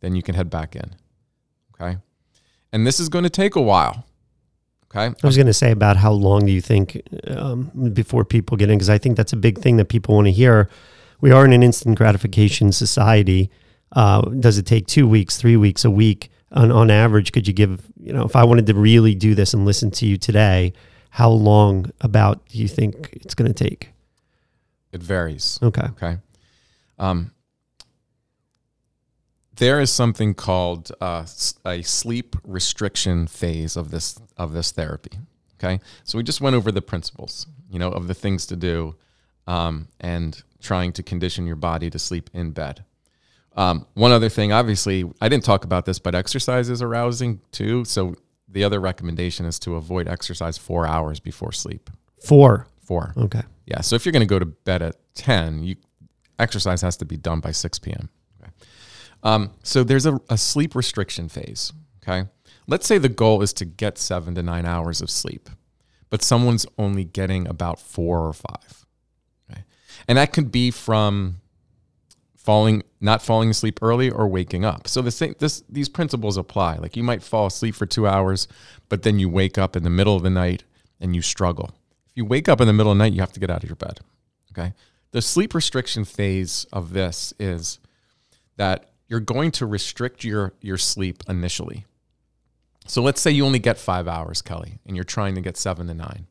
then 0.00 0.14
you 0.14 0.22
can 0.22 0.34
head 0.34 0.50
back 0.50 0.74
in. 0.74 0.94
Okay. 1.74 1.98
And 2.72 2.86
this 2.86 2.98
is 2.98 3.08
going 3.08 3.24
to 3.24 3.30
take 3.30 3.56
a 3.56 3.62
while. 3.62 4.04
Okay. 4.86 5.06
I 5.06 5.26
was 5.26 5.36
going 5.36 5.46
to 5.46 5.54
say 5.54 5.70
about 5.72 5.96
how 5.96 6.12
long 6.12 6.46
do 6.46 6.52
you 6.52 6.60
think 6.60 7.00
um, 7.26 7.70
before 7.92 8.24
people 8.24 8.56
get 8.56 8.70
in? 8.70 8.76
Because 8.76 8.90
I 8.90 8.98
think 8.98 9.16
that's 9.16 9.32
a 9.32 9.36
big 9.36 9.58
thing 9.58 9.76
that 9.76 9.86
people 9.86 10.14
want 10.14 10.26
to 10.26 10.32
hear. 10.32 10.68
We 11.20 11.30
are 11.30 11.44
in 11.44 11.52
an 11.52 11.62
instant 11.62 11.98
gratification 11.98 12.70
society. 12.70 13.50
Uh, 13.92 14.22
does 14.22 14.58
it 14.58 14.66
take 14.66 14.86
two 14.86 15.08
weeks, 15.08 15.36
three 15.36 15.56
weeks, 15.56 15.84
a 15.84 15.90
week? 15.90 16.30
On, 16.52 16.70
on 16.70 16.90
average, 16.90 17.32
could 17.32 17.48
you 17.48 17.52
give, 17.52 17.84
you 17.98 18.12
know, 18.12 18.24
if 18.24 18.36
I 18.36 18.44
wanted 18.44 18.66
to 18.66 18.74
really 18.74 19.14
do 19.14 19.34
this 19.34 19.54
and 19.54 19.64
listen 19.64 19.90
to 19.92 20.06
you 20.06 20.16
today, 20.16 20.72
how 21.10 21.30
long 21.30 21.90
about 22.00 22.46
do 22.48 22.58
you 22.58 22.68
think 22.68 23.10
it's 23.12 23.34
going 23.34 23.52
to 23.52 23.64
take? 23.64 23.90
It 24.92 25.02
varies. 25.02 25.58
Okay. 25.60 25.86
Okay. 25.92 26.18
Um, 26.98 27.32
there 29.56 29.80
is 29.80 29.90
something 29.90 30.34
called 30.34 30.90
uh, 31.00 31.26
a 31.64 31.82
sleep 31.82 32.36
restriction 32.44 33.26
phase 33.26 33.76
of 33.76 33.90
this 33.90 34.20
of 34.36 34.52
this 34.52 34.72
therapy. 34.72 35.18
Okay, 35.58 35.80
so 36.02 36.18
we 36.18 36.24
just 36.24 36.40
went 36.40 36.56
over 36.56 36.72
the 36.72 36.82
principles, 36.82 37.46
you 37.70 37.78
know, 37.78 37.88
of 37.88 38.08
the 38.08 38.14
things 38.14 38.46
to 38.46 38.56
do, 38.56 38.96
um, 39.46 39.88
and 40.00 40.42
trying 40.60 40.92
to 40.92 41.02
condition 41.02 41.46
your 41.46 41.56
body 41.56 41.90
to 41.90 41.98
sleep 41.98 42.30
in 42.34 42.50
bed. 42.50 42.84
Um, 43.56 43.86
one 43.94 44.10
other 44.10 44.28
thing, 44.28 44.52
obviously, 44.52 45.08
I 45.20 45.28
didn't 45.28 45.44
talk 45.44 45.64
about 45.64 45.86
this, 45.86 46.00
but 46.00 46.14
exercise 46.14 46.68
is 46.68 46.82
arousing 46.82 47.40
too. 47.52 47.84
So 47.84 48.16
the 48.48 48.64
other 48.64 48.80
recommendation 48.80 49.46
is 49.46 49.58
to 49.60 49.76
avoid 49.76 50.08
exercise 50.08 50.58
four 50.58 50.86
hours 50.86 51.20
before 51.20 51.52
sleep. 51.52 51.88
Four. 52.20 52.66
Four. 52.80 53.14
Okay. 53.16 53.42
Yeah. 53.66 53.80
So 53.80 53.96
if 53.96 54.04
you're 54.04 54.12
going 54.12 54.20
to 54.20 54.26
go 54.26 54.38
to 54.38 54.46
bed 54.46 54.82
at 54.82 54.96
ten, 55.14 55.62
you 55.62 55.76
exercise 56.38 56.82
has 56.82 56.96
to 56.98 57.04
be 57.04 57.16
done 57.16 57.40
by 57.40 57.52
6 57.52 57.78
p.m. 57.80 58.08
Okay. 58.40 58.52
Um, 59.22 59.52
so 59.62 59.84
there's 59.84 60.06
a, 60.06 60.20
a 60.28 60.38
sleep 60.38 60.74
restriction 60.74 61.28
phase. 61.28 61.72
Okay. 62.02 62.28
Let's 62.66 62.86
say 62.86 62.98
the 62.98 63.08
goal 63.08 63.42
is 63.42 63.52
to 63.54 63.64
get 63.64 63.98
seven 63.98 64.34
to 64.34 64.42
nine 64.42 64.66
hours 64.66 65.00
of 65.00 65.10
sleep, 65.10 65.50
but 66.10 66.22
someone's 66.22 66.66
only 66.78 67.04
getting 67.04 67.46
about 67.46 67.78
four 67.78 68.26
or 68.26 68.32
five. 68.32 68.86
Okay. 69.50 69.64
And 70.08 70.18
that 70.18 70.32
could 70.32 70.50
be 70.50 70.70
from 70.70 71.40
falling 72.36 72.82
not 73.00 73.22
falling 73.22 73.50
asleep 73.50 73.78
early 73.82 74.10
or 74.10 74.28
waking 74.28 74.64
up. 74.64 74.86
So 74.86 75.02
the 75.02 75.10
same 75.10 75.34
this 75.38 75.62
these 75.68 75.88
principles 75.88 76.36
apply. 76.36 76.76
Like 76.76 76.96
you 76.96 77.02
might 77.02 77.22
fall 77.22 77.46
asleep 77.46 77.74
for 77.74 77.86
2 77.86 78.06
hours, 78.06 78.48
but 78.88 79.02
then 79.02 79.18
you 79.18 79.28
wake 79.28 79.58
up 79.58 79.76
in 79.76 79.82
the 79.82 79.90
middle 79.90 80.16
of 80.16 80.22
the 80.22 80.30
night 80.30 80.64
and 81.00 81.14
you 81.14 81.22
struggle. 81.22 81.70
If 82.08 82.16
you 82.16 82.24
wake 82.24 82.48
up 82.48 82.60
in 82.60 82.66
the 82.66 82.72
middle 82.72 82.92
of 82.92 82.98
the 82.98 83.04
night, 83.04 83.12
you 83.12 83.20
have 83.20 83.32
to 83.32 83.40
get 83.40 83.50
out 83.50 83.62
of 83.62 83.68
your 83.68 83.76
bed. 83.76 84.00
Okay? 84.52 84.72
The 85.14 85.22
sleep 85.22 85.54
restriction 85.54 86.04
phase 86.04 86.66
of 86.72 86.92
this 86.92 87.32
is 87.38 87.78
that 88.56 88.90
you're 89.06 89.20
going 89.20 89.52
to 89.52 89.64
restrict 89.64 90.24
your, 90.24 90.54
your 90.60 90.76
sleep 90.76 91.22
initially. 91.28 91.84
So 92.88 93.00
let's 93.00 93.20
say 93.20 93.30
you 93.30 93.46
only 93.46 93.60
get 93.60 93.78
five 93.78 94.08
hours, 94.08 94.42
Kelly, 94.42 94.80
and 94.84 94.96
you're 94.96 95.04
trying 95.04 95.36
to 95.36 95.40
get 95.40 95.56
seven 95.56 95.86
to 95.86 95.94
nine. 95.94 96.26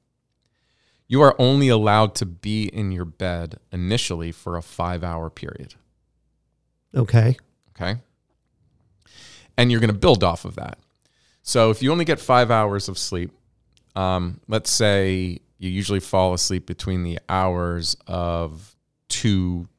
You 1.08 1.22
are 1.22 1.34
only 1.40 1.70
allowed 1.70 2.14
to 2.16 2.26
be 2.26 2.66
in 2.66 2.92
your 2.92 3.06
bed 3.06 3.58
initially 3.72 4.34
for 4.34 4.58
a 4.58 4.62
five 4.62 5.02
hour 5.02 5.30
period. 5.30 5.76
Okay. 6.94 7.38
Okay. 7.74 8.02
And 9.56 9.72
you're 9.72 9.80
going 9.80 9.94
to 9.94 9.98
build 9.98 10.26
off 10.26 10.44
of 10.44 10.56
that. 10.56 10.78
So 11.42 11.72
if 11.72 11.82
you 11.82 11.90
only 11.90 12.04
get 12.04 12.20
five 12.20 12.52
hours 12.52 12.90
of 12.90 12.98
sleep, 12.98 13.32
um, 13.96 14.42
let's 14.50 14.70
say 14.70 15.40
you 15.58 15.70
usually 15.70 16.02
fall 16.02 16.34
asleep 16.34 16.66
between 16.66 17.04
the 17.04 17.20
hours 17.30 17.96
of 18.08 18.72
two 19.24 19.70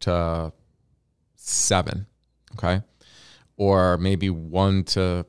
to 0.00 0.50
seven. 1.36 2.06
Okay. 2.54 2.80
Or 3.58 3.98
maybe 3.98 4.30
one 4.30 4.84
to 4.84 5.26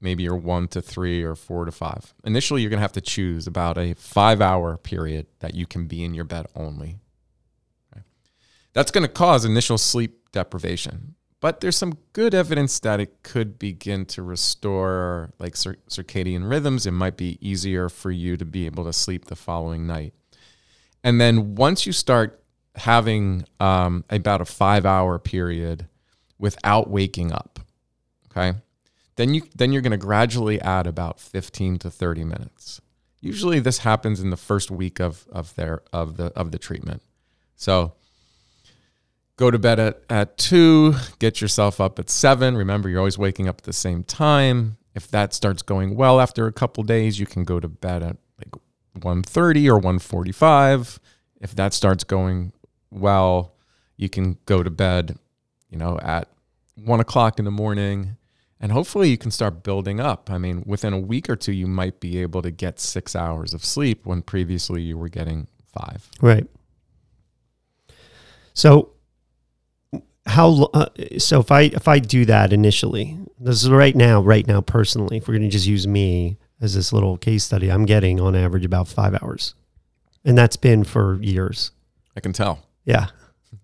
maybe 0.00 0.24
you're 0.24 0.34
one 0.34 0.66
to 0.68 0.82
three 0.82 1.22
or 1.22 1.36
four 1.36 1.64
to 1.66 1.70
five. 1.70 2.12
Initially, 2.24 2.62
you're 2.62 2.70
going 2.70 2.78
to 2.78 2.82
have 2.82 2.92
to 2.92 3.00
choose 3.00 3.46
about 3.46 3.78
a 3.78 3.94
five 3.94 4.40
hour 4.40 4.76
period 4.76 5.28
that 5.38 5.54
you 5.54 5.66
can 5.66 5.86
be 5.86 6.02
in 6.02 6.14
your 6.14 6.24
bed 6.24 6.46
only. 6.56 6.98
Okay. 7.92 8.02
That's 8.72 8.90
going 8.90 9.06
to 9.06 9.12
cause 9.12 9.44
initial 9.44 9.78
sleep 9.78 10.32
deprivation. 10.32 11.14
But 11.38 11.60
there's 11.60 11.76
some 11.76 11.98
good 12.12 12.34
evidence 12.34 12.80
that 12.80 12.98
it 12.98 13.22
could 13.22 13.56
begin 13.56 14.04
to 14.06 14.22
restore 14.22 15.30
like 15.38 15.54
cir- 15.54 15.76
circadian 15.88 16.50
rhythms. 16.50 16.86
It 16.86 16.90
might 16.92 17.16
be 17.16 17.38
easier 17.40 17.88
for 17.88 18.10
you 18.10 18.36
to 18.36 18.44
be 18.44 18.66
able 18.66 18.84
to 18.84 18.92
sleep 18.92 19.26
the 19.26 19.36
following 19.36 19.86
night. 19.86 20.12
And 21.04 21.20
then 21.20 21.54
once 21.54 21.86
you 21.86 21.92
start 21.92 22.42
having 22.76 23.44
um, 23.60 24.04
about 24.10 24.40
a 24.40 24.44
five 24.44 24.86
hour 24.86 25.18
period 25.18 25.86
without 26.38 26.90
waking 26.90 27.32
up. 27.32 27.60
Okay. 28.30 28.58
Then 29.16 29.32
you 29.32 29.42
then 29.54 29.72
you're 29.72 29.82
going 29.82 29.92
to 29.92 29.96
gradually 29.96 30.60
add 30.60 30.86
about 30.86 31.18
15 31.18 31.78
to 31.78 31.90
30 31.90 32.24
minutes. 32.24 32.80
Usually 33.20 33.60
this 33.60 33.78
happens 33.78 34.20
in 34.20 34.30
the 34.30 34.36
first 34.36 34.70
week 34.70 35.00
of 35.00 35.26
of 35.32 35.54
their 35.54 35.82
of 35.92 36.16
the 36.16 36.26
of 36.36 36.52
the 36.52 36.58
treatment. 36.58 37.02
So 37.56 37.94
go 39.36 39.50
to 39.50 39.58
bed 39.58 39.78
at, 39.78 40.02
at 40.10 40.36
two, 40.36 40.94
get 41.18 41.40
yourself 41.40 41.80
up 41.80 41.98
at 41.98 42.10
seven. 42.10 42.56
Remember, 42.56 42.88
you're 42.88 42.98
always 42.98 43.18
waking 43.18 43.48
up 43.48 43.58
at 43.58 43.64
the 43.64 43.72
same 43.72 44.04
time. 44.04 44.76
If 44.94 45.10
that 45.10 45.34
starts 45.34 45.62
going 45.62 45.94
well 45.94 46.20
after 46.20 46.46
a 46.46 46.52
couple 46.52 46.82
days, 46.82 47.18
you 47.18 47.26
can 47.26 47.44
go 47.44 47.60
to 47.60 47.68
bed 47.68 48.02
at 48.02 48.16
like 48.38 48.62
1.30 48.98 49.68
or 49.68 49.80
1.45. 49.80 50.98
If 51.40 51.54
that 51.54 51.74
starts 51.74 52.02
going 52.04 52.52
well, 52.96 53.54
you 53.96 54.08
can 54.08 54.38
go 54.46 54.62
to 54.62 54.70
bed, 54.70 55.18
you 55.70 55.78
know, 55.78 55.98
at 56.00 56.28
one 56.76 57.00
o'clock 57.00 57.38
in 57.38 57.44
the 57.44 57.50
morning. 57.50 58.16
and 58.58 58.72
hopefully 58.72 59.10
you 59.10 59.18
can 59.18 59.30
start 59.30 59.62
building 59.62 60.00
up. 60.00 60.30
I 60.30 60.38
mean, 60.38 60.62
within 60.66 60.92
a 60.94 60.98
week 60.98 61.28
or 61.28 61.36
two, 61.36 61.52
you 61.52 61.66
might 61.66 62.00
be 62.00 62.18
able 62.22 62.40
to 62.42 62.50
get 62.50 62.80
six 62.80 63.14
hours 63.14 63.52
of 63.52 63.64
sleep 63.64 64.06
when 64.06 64.22
previously 64.22 64.80
you 64.80 64.96
were 64.96 65.10
getting 65.10 65.46
five. 65.72 66.08
Right. 66.22 66.46
So, 68.54 68.92
how 70.24 70.70
uh, 70.72 70.86
so 71.18 71.40
if 71.40 71.52
I 71.52 71.62
if 71.62 71.86
I 71.86 71.98
do 71.98 72.24
that 72.24 72.52
initially, 72.52 73.18
this 73.38 73.62
is 73.62 73.70
right 73.70 73.94
now, 73.94 74.22
right 74.22 74.46
now 74.46 74.62
personally, 74.62 75.18
if 75.18 75.28
we're 75.28 75.34
going 75.34 75.42
to 75.42 75.50
just 75.50 75.66
use 75.66 75.86
me 75.86 76.38
as 76.60 76.74
this 76.74 76.92
little 76.92 77.18
case 77.18 77.44
study, 77.44 77.70
I'm 77.70 77.84
getting 77.84 78.20
on 78.20 78.34
average 78.34 78.64
about 78.64 78.88
five 78.88 79.14
hours, 79.22 79.54
and 80.24 80.36
that's 80.36 80.56
been 80.56 80.82
for 80.82 81.22
years. 81.22 81.72
I 82.16 82.20
can 82.20 82.32
tell. 82.32 82.65
Yeah. 82.86 83.08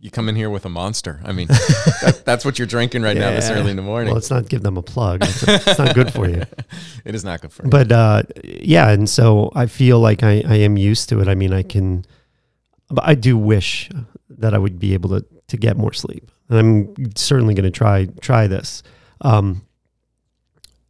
You 0.00 0.10
come 0.10 0.28
in 0.28 0.34
here 0.34 0.50
with 0.50 0.66
a 0.66 0.68
monster. 0.68 1.20
I 1.24 1.32
mean, 1.32 1.46
that, 1.46 2.22
that's 2.26 2.44
what 2.44 2.58
you're 2.58 2.66
drinking 2.66 3.02
right 3.02 3.16
now 3.16 3.30
this 3.30 3.48
early 3.50 3.70
in 3.70 3.76
the 3.76 3.82
morning. 3.82 4.08
Well, 4.08 4.16
let's 4.16 4.30
not 4.30 4.48
give 4.48 4.62
them 4.62 4.76
a 4.76 4.82
plug. 4.82 5.22
It's, 5.22 5.44
it's 5.46 5.78
not 5.78 5.94
good 5.94 6.12
for 6.12 6.28
you. 6.28 6.42
it 7.04 7.14
is 7.14 7.24
not 7.24 7.40
good 7.40 7.52
for 7.52 7.62
you. 7.62 7.70
But 7.70 7.92
uh, 7.92 8.22
yeah, 8.42 8.90
and 8.90 9.08
so 9.08 9.52
I 9.54 9.66
feel 9.66 10.00
like 10.00 10.24
I, 10.24 10.42
I 10.46 10.56
am 10.56 10.76
used 10.76 11.08
to 11.10 11.20
it. 11.20 11.28
I 11.28 11.36
mean, 11.36 11.52
I 11.52 11.62
can, 11.62 12.04
but 12.88 13.06
I 13.06 13.14
do 13.14 13.38
wish 13.38 13.90
that 14.28 14.54
I 14.54 14.58
would 14.58 14.78
be 14.78 14.92
able 14.94 15.10
to 15.10 15.24
to 15.48 15.56
get 15.56 15.76
more 15.76 15.92
sleep, 15.92 16.30
and 16.48 16.58
I'm 16.58 17.12
certainly 17.14 17.54
going 17.54 17.64
to 17.64 17.70
try 17.70 18.06
try 18.20 18.48
this. 18.48 18.82
Um, 19.20 19.62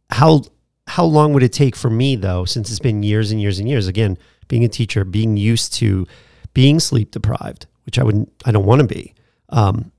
how 0.09 0.43
how 0.87 1.05
long 1.05 1.33
would 1.33 1.43
it 1.43 1.53
take 1.53 1.75
for 1.75 1.89
me 1.89 2.15
though? 2.15 2.45
Since 2.45 2.69
it's 2.71 2.79
been 2.79 3.03
years 3.03 3.31
and 3.31 3.39
years 3.39 3.59
and 3.59 3.69
years. 3.69 3.87
Again, 3.87 4.17
being 4.47 4.63
a 4.63 4.69
teacher, 4.69 5.03
being 5.03 5.37
used 5.37 5.73
to 5.75 6.07
being 6.53 6.79
sleep 6.79 7.11
deprived, 7.11 7.67
which 7.85 7.99
I 7.99 8.03
wouldn't, 8.03 8.31
I 8.45 8.51
don't 8.51 8.65
want 8.65 8.81
to 8.81 8.87
be. 8.87 9.13
Um, 9.49 9.91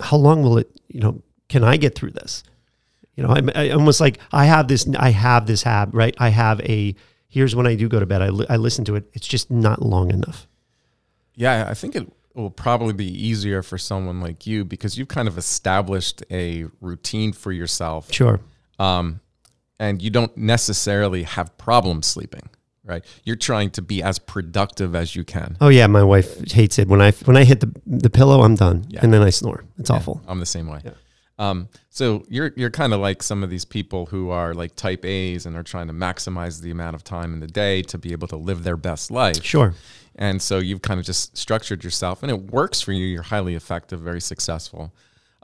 how 0.00 0.16
long 0.16 0.42
will 0.42 0.58
it? 0.58 0.70
You 0.88 1.00
know, 1.00 1.22
can 1.48 1.64
I 1.64 1.76
get 1.76 1.94
through 1.94 2.12
this? 2.12 2.42
You 3.16 3.24
know, 3.24 3.30
I'm 3.30 3.50
I 3.54 3.70
almost 3.70 4.00
like 4.00 4.18
I 4.32 4.44
have 4.44 4.68
this. 4.68 4.88
I 4.98 5.10
have 5.10 5.46
this 5.46 5.62
habit, 5.62 5.94
right? 5.94 6.14
I 6.18 6.28
have 6.28 6.60
a. 6.60 6.94
Here's 7.28 7.54
when 7.56 7.66
I 7.66 7.74
do 7.74 7.88
go 7.88 8.00
to 8.00 8.06
bed. 8.06 8.22
I, 8.22 8.28
li- 8.30 8.46
I 8.48 8.56
listen 8.56 8.84
to 8.86 8.96
it. 8.96 9.10
It's 9.12 9.26
just 9.26 9.50
not 9.50 9.82
long 9.82 10.10
enough. 10.10 10.46
Yeah, 11.34 11.66
I 11.68 11.74
think 11.74 11.94
it 11.94 12.10
will 12.34 12.50
probably 12.50 12.92
be 12.94 13.06
easier 13.06 13.62
for 13.62 13.76
someone 13.76 14.20
like 14.20 14.46
you 14.46 14.64
because 14.64 14.96
you've 14.96 15.08
kind 15.08 15.28
of 15.28 15.36
established 15.36 16.22
a 16.30 16.66
routine 16.80 17.32
for 17.32 17.50
yourself, 17.52 18.12
Sure. 18.12 18.40
um, 18.78 19.20
and 19.80 20.00
you 20.00 20.08
don't 20.10 20.36
necessarily 20.36 21.24
have 21.24 21.56
problems 21.58 22.06
sleeping. 22.06 22.48
Right? 22.88 23.04
You're 23.24 23.36
trying 23.36 23.70
to 23.72 23.82
be 23.82 24.02
as 24.02 24.18
productive 24.18 24.94
as 24.96 25.14
you 25.14 25.22
can. 25.22 25.56
Oh 25.60 25.68
yeah, 25.68 25.86
my 25.86 26.02
wife 26.02 26.50
hates 26.50 26.78
it 26.78 26.88
when 26.88 27.02
I 27.02 27.10
when 27.26 27.36
I 27.36 27.44
hit 27.44 27.60
the 27.60 27.70
the 27.86 28.10
pillow. 28.10 28.40
I'm 28.42 28.54
done, 28.54 28.86
Yeah. 28.88 29.00
and 29.02 29.12
then 29.12 29.22
I 29.22 29.30
snore. 29.30 29.64
It's 29.78 29.90
awful. 29.90 30.22
I'm 30.26 30.40
the 30.40 30.46
same 30.46 30.68
way. 30.68 30.80
Yeah. 30.84 30.92
Um, 31.40 31.68
so 31.90 32.24
you're 32.28 32.52
you're 32.56 32.70
kind 32.70 32.92
of 32.94 33.00
like 33.00 33.22
some 33.22 33.44
of 33.44 33.50
these 33.50 33.64
people 33.66 34.06
who 34.06 34.30
are 34.30 34.54
like 34.54 34.74
type 34.74 35.04
A's 35.04 35.46
and 35.46 35.54
are 35.54 35.62
trying 35.62 35.86
to 35.88 35.92
maximize 35.92 36.62
the 36.62 36.70
amount 36.70 36.96
of 36.96 37.04
time 37.04 37.32
in 37.34 37.40
the 37.40 37.46
day 37.46 37.82
to 37.82 37.98
be 37.98 38.10
able 38.12 38.26
to 38.28 38.36
live 38.36 38.64
their 38.64 38.76
best 38.78 39.10
life. 39.10 39.44
Sure. 39.44 39.74
And 40.16 40.42
so 40.42 40.58
you've 40.58 40.82
kind 40.82 40.98
of 40.98 41.06
just 41.06 41.36
structured 41.36 41.84
yourself, 41.84 42.22
and 42.24 42.30
it 42.32 42.50
works 42.50 42.80
for 42.80 42.92
you. 42.92 43.04
You're 43.04 43.22
highly 43.22 43.54
effective, 43.54 44.00
very 44.00 44.20
successful. 44.20 44.92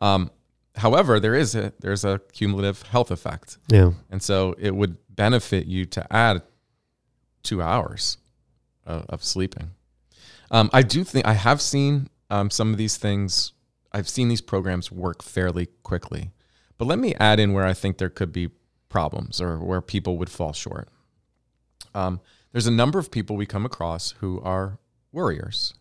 Um, 0.00 0.30
however, 0.76 1.20
there 1.20 1.35
is 1.37 1.54
a 1.54 1.72
there's 1.80 2.04
a 2.04 2.20
cumulative 2.33 2.83
health 2.83 3.11
effect, 3.12 3.59
Yeah. 3.68 3.92
and 4.11 4.20
so 4.22 4.54
it 4.59 4.74
would 4.74 4.96
benefit 5.14 5.66
you 5.66 5.85
to 5.87 6.12
add 6.12 6.42
two 7.44 7.62
hours 7.62 8.18
of, 8.85 9.07
of 9.09 9.22
sleeping. 9.22 9.70
Um, 10.50 10.68
I 10.72 10.83
do 10.83 11.04
think 11.04 11.26
I 11.26 11.35
have 11.35 11.61
seen 11.61 12.09
um, 12.30 12.50
some 12.50 12.72
of 12.72 12.78
these 12.78 12.96
things. 12.96 13.52
I've 13.92 14.09
seen 14.09 14.28
these 14.28 14.40
programs 14.40 14.90
work 14.90 15.22
fairly 15.22 15.68
quickly, 15.85 16.33
but 16.78 16.87
let 16.87 16.98
me 16.98 17.14
add 17.14 17.38
in 17.38 17.52
where 17.52 17.64
I 17.64 17.72
think 17.72 17.98
there 17.98 18.11
could 18.11 18.33
be 18.33 18.50
problems 18.88 19.40
or 19.40 19.59
where 19.59 19.80
people 19.80 20.18
would 20.18 20.30
fall 20.30 20.52
short. 20.52 20.88
Um, 21.94 22.20
there's 22.52 22.66
a 22.66 22.72
number 22.72 22.98
of 22.98 23.11
people 23.11 23.37
we 23.37 23.46
come 23.46 23.64
across 23.64 24.12
who 24.18 24.40
are 24.42 24.78
worriers, 25.12 25.74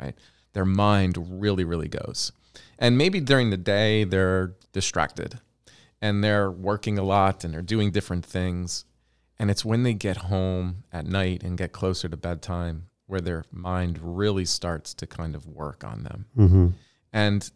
right? 0.00 0.14
Their 0.52 0.64
mind 0.64 1.16
really, 1.40 1.64
really 1.64 1.88
goes. 1.88 2.32
And 2.78 2.96
maybe 2.96 3.20
during 3.20 3.50
the 3.50 3.56
day, 3.56 4.04
they're 4.04 4.54
distracted 4.72 5.40
and 6.00 6.22
they're 6.22 6.50
working 6.50 6.98
a 6.98 7.02
lot 7.02 7.44
and 7.44 7.52
they're 7.52 7.62
doing 7.62 7.90
different 7.90 8.24
things. 8.24 8.84
And 9.38 9.50
it's 9.50 9.64
when 9.64 9.84
they 9.84 9.94
get 9.94 10.16
home 10.16 10.84
at 10.92 11.06
night 11.06 11.42
and 11.42 11.56
get 11.56 11.72
closer 11.72 12.08
to 12.08 12.16
bedtime 12.16 12.88
where 13.06 13.20
their 13.20 13.44
mind 13.50 13.98
really 14.02 14.44
starts 14.44 14.92
to 14.94 15.06
kind 15.06 15.34
of 15.34 15.46
work 15.46 15.84
on 15.84 16.02
them. 16.02 16.26
Mm-hmm. 16.36 16.66
And 17.12 17.50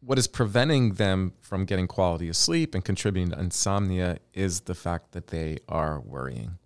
what 0.00 0.18
is 0.18 0.26
preventing 0.26 0.94
them 0.94 1.34
from 1.40 1.66
getting 1.66 1.86
quality 1.86 2.28
of 2.28 2.36
sleep 2.36 2.74
and 2.74 2.84
contributing 2.84 3.30
to 3.30 3.38
insomnia 3.38 4.18
is 4.32 4.62
the 4.62 4.74
fact 4.74 5.12
that 5.12 5.26
they 5.26 5.58
are 5.68 6.00
worrying. 6.00 6.58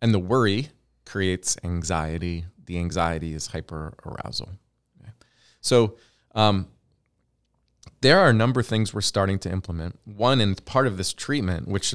And 0.00 0.14
the 0.14 0.20
worry 0.20 0.68
creates 1.04 1.56
anxiety. 1.64 2.44
The 2.66 2.78
anxiety 2.78 3.34
is 3.34 3.48
hyperarousal. 3.48 4.50
Okay. 5.00 5.12
So, 5.60 5.96
um, 6.34 6.68
there 8.02 8.20
are 8.20 8.28
a 8.28 8.34
number 8.34 8.60
of 8.60 8.66
things 8.66 8.92
we're 8.92 9.00
starting 9.00 9.38
to 9.40 9.50
implement. 9.50 9.98
One, 10.04 10.40
and 10.40 10.62
part 10.64 10.86
of 10.86 10.96
this 10.96 11.12
treatment, 11.12 11.66
which 11.66 11.94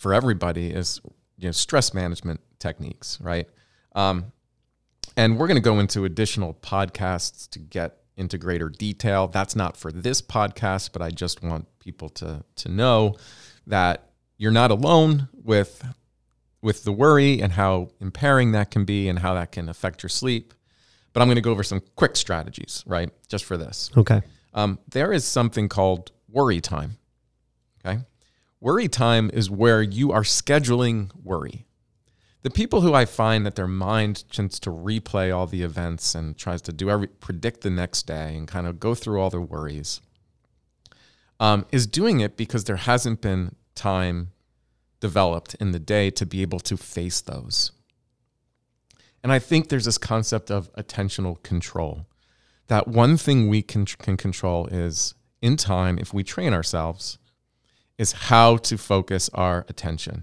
for 0.00 0.14
everybody 0.14 0.70
is 0.70 0.98
you 1.36 1.48
know 1.48 1.52
stress 1.52 1.92
management 1.92 2.40
techniques, 2.58 3.18
right? 3.20 3.46
Um, 3.94 4.32
and 5.14 5.38
we're 5.38 5.46
going 5.46 5.56
to 5.56 5.62
go 5.62 5.78
into 5.78 6.06
additional 6.06 6.54
podcasts 6.54 7.50
to 7.50 7.58
get 7.58 7.98
into 8.16 8.38
greater 8.38 8.70
detail. 8.70 9.28
That's 9.28 9.54
not 9.54 9.76
for 9.76 9.92
this 9.92 10.22
podcast, 10.22 10.90
but 10.94 11.02
I 11.02 11.10
just 11.10 11.42
want 11.42 11.66
people 11.80 12.08
to 12.20 12.42
to 12.56 12.68
know 12.70 13.16
that 13.66 14.08
you're 14.38 14.50
not 14.50 14.70
alone 14.70 15.28
with 15.34 15.84
with 16.62 16.84
the 16.84 16.92
worry 16.92 17.42
and 17.42 17.52
how 17.52 17.90
impairing 18.00 18.52
that 18.52 18.70
can 18.70 18.86
be 18.86 19.06
and 19.06 19.18
how 19.18 19.34
that 19.34 19.52
can 19.52 19.68
affect 19.68 20.02
your 20.02 20.10
sleep. 20.10 20.54
But 21.12 21.20
I'm 21.20 21.28
going 21.28 21.36
to 21.36 21.42
go 21.42 21.50
over 21.50 21.62
some 21.62 21.82
quick 21.96 22.16
strategies, 22.16 22.84
right? 22.86 23.10
Just 23.28 23.44
for 23.44 23.58
this. 23.58 23.90
Okay. 23.94 24.22
Um, 24.54 24.78
there 24.90 25.12
is 25.12 25.26
something 25.26 25.68
called 25.68 26.10
worry 26.30 26.62
time. 26.62 26.96
Okay. 27.84 28.00
Worry 28.60 28.88
time 28.88 29.30
is 29.32 29.50
where 29.50 29.82
you 29.82 30.12
are 30.12 30.22
scheduling 30.22 31.10
worry. 31.22 31.66
The 32.42 32.50
people 32.50 32.82
who 32.82 32.94
I 32.94 33.04
find 33.06 33.44
that 33.46 33.54
their 33.54 33.66
mind 33.66 34.24
tends 34.30 34.58
to 34.60 34.70
replay 34.70 35.34
all 35.34 35.46
the 35.46 35.62
events 35.62 36.14
and 36.14 36.36
tries 36.36 36.62
to 36.62 36.72
do 36.72 36.90
every 36.90 37.06
predict 37.06 37.62
the 37.62 37.70
next 37.70 38.06
day 38.06 38.36
and 38.36 38.46
kind 38.46 38.66
of 38.66 38.80
go 38.80 38.94
through 38.94 39.20
all 39.20 39.30
their 39.30 39.40
worries 39.40 40.00
um, 41.38 41.66
is 41.72 41.86
doing 41.86 42.20
it 42.20 42.36
because 42.36 42.64
there 42.64 42.76
hasn't 42.76 43.22
been 43.22 43.56
time 43.74 44.32
developed 45.00 45.54
in 45.54 45.72
the 45.72 45.78
day 45.78 46.10
to 46.10 46.26
be 46.26 46.42
able 46.42 46.60
to 46.60 46.76
face 46.76 47.20
those. 47.22 47.72
And 49.22 49.32
I 49.32 49.38
think 49.38 49.68
there's 49.68 49.86
this 49.86 49.98
concept 49.98 50.50
of 50.50 50.72
attentional 50.74 51.42
control. 51.42 52.06
That 52.68 52.88
one 52.88 53.16
thing 53.16 53.48
we 53.48 53.62
can, 53.62 53.86
can 53.86 54.16
control 54.16 54.66
is 54.66 55.14
in 55.42 55.56
time, 55.56 55.98
if 55.98 56.12
we 56.14 56.22
train 56.22 56.52
ourselves, 56.52 57.18
is 58.00 58.12
how 58.12 58.56
to 58.56 58.78
focus 58.78 59.28
our 59.34 59.66
attention. 59.68 60.22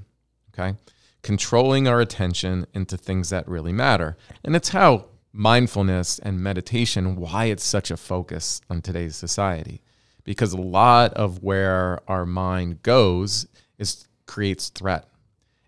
Okay. 0.52 0.76
Controlling 1.22 1.88
our 1.88 2.02
attention 2.02 2.66
into 2.74 2.98
things 2.98 3.30
that 3.30 3.48
really 3.48 3.72
matter. 3.72 4.18
And 4.44 4.56
it's 4.56 4.70
how 4.70 5.06
mindfulness 5.32 6.18
and 6.18 6.42
meditation, 6.42 7.16
why 7.16 7.46
it's 7.46 7.64
such 7.64 7.92
a 7.92 7.98
focus 7.98 8.62
on 8.68 8.82
today's 8.82 9.16
society. 9.16 9.84
Because 10.24 10.54
a 10.54 10.60
lot 10.62 11.14
of 11.14 11.44
where 11.44 12.00
our 12.08 12.26
mind 12.26 12.82
goes 12.82 13.46
is 13.78 14.08
creates 14.26 14.70
threat 14.70 15.08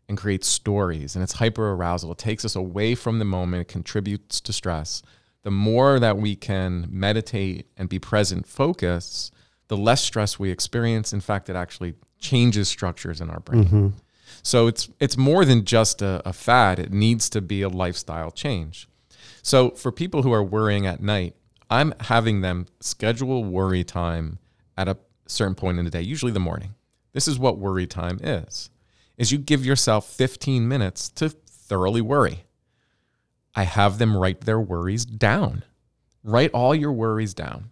and 0.08 0.18
creates 0.18 0.48
stories 0.48 1.16
and 1.16 1.22
it's 1.22 1.34
hyper 1.34 1.74
arousal. 1.74 2.14
It 2.14 2.18
takes 2.18 2.44
us 2.44 2.56
away 2.56 2.96
from 2.96 3.20
the 3.20 3.26
moment, 3.26 3.62
it 3.62 3.68
contributes 3.68 4.42
to 4.42 4.52
stress. 4.52 5.04
The 5.44 5.52
more 5.52 6.00
that 6.00 6.18
we 6.18 6.36
can 6.36 6.88
meditate 6.90 7.68
and 7.78 7.88
be 7.88 8.00
present, 8.00 8.48
focus, 8.48 9.30
the 9.70 9.78
less 9.78 10.04
stress 10.04 10.38
we 10.38 10.52
experience. 10.52 11.14
In 11.14 11.22
fact, 11.22 11.50
it 11.50 11.56
actually 11.56 11.96
changes 12.20 12.68
structures 12.68 13.22
in 13.22 13.30
our 13.30 13.40
brain. 13.40 13.66
Mm-hmm. 13.66 13.88
So 14.44 14.68
it's 14.68 14.90
it's 15.00 15.18
more 15.18 15.46
than 15.46 15.64
just 15.64 16.02
a, 16.02 16.22
a 16.26 16.34
fad. 16.34 16.80
It 16.80 16.92
needs 16.92 17.30
to 17.32 17.42
be 17.42 17.62
a 17.62 17.70
lifestyle 17.70 18.32
change. 18.32 18.88
So 19.42 19.72
for 19.72 19.92
people 19.92 20.24
who 20.24 20.34
are 20.34 20.44
worrying 20.44 20.86
at 20.86 21.02
night, 21.02 21.36
I'm 21.70 21.94
having 22.02 22.42
them 22.42 22.68
schedule 22.80 23.44
worry 23.44 23.84
time 23.84 24.40
at 24.78 24.88
a 24.88 24.98
certain 25.28 25.56
point 25.56 25.80
in 25.80 25.86
the 25.86 25.92
day, 25.92 26.02
usually 26.02 26.32
the 26.32 26.40
morning. 26.40 26.76
This 27.14 27.28
is 27.28 27.40
what 27.40 27.58
worry 27.58 27.88
time 27.88 28.20
is. 28.22 28.70
Is 29.18 29.32
you 29.32 29.38
give 29.38 29.66
yourself 29.66 30.10
15 30.10 30.68
minutes 30.68 31.10
to 31.10 31.30
thoroughly 31.30 32.02
worry. 32.02 32.46
I 33.56 33.64
have 33.64 33.98
them 33.98 34.16
write 34.16 34.42
their 34.42 34.60
worries 34.60 35.06
down. 35.06 35.64
Write 36.24 36.52
all 36.52 36.74
your 36.74 36.92
worries 36.92 37.34
down. 37.34 37.72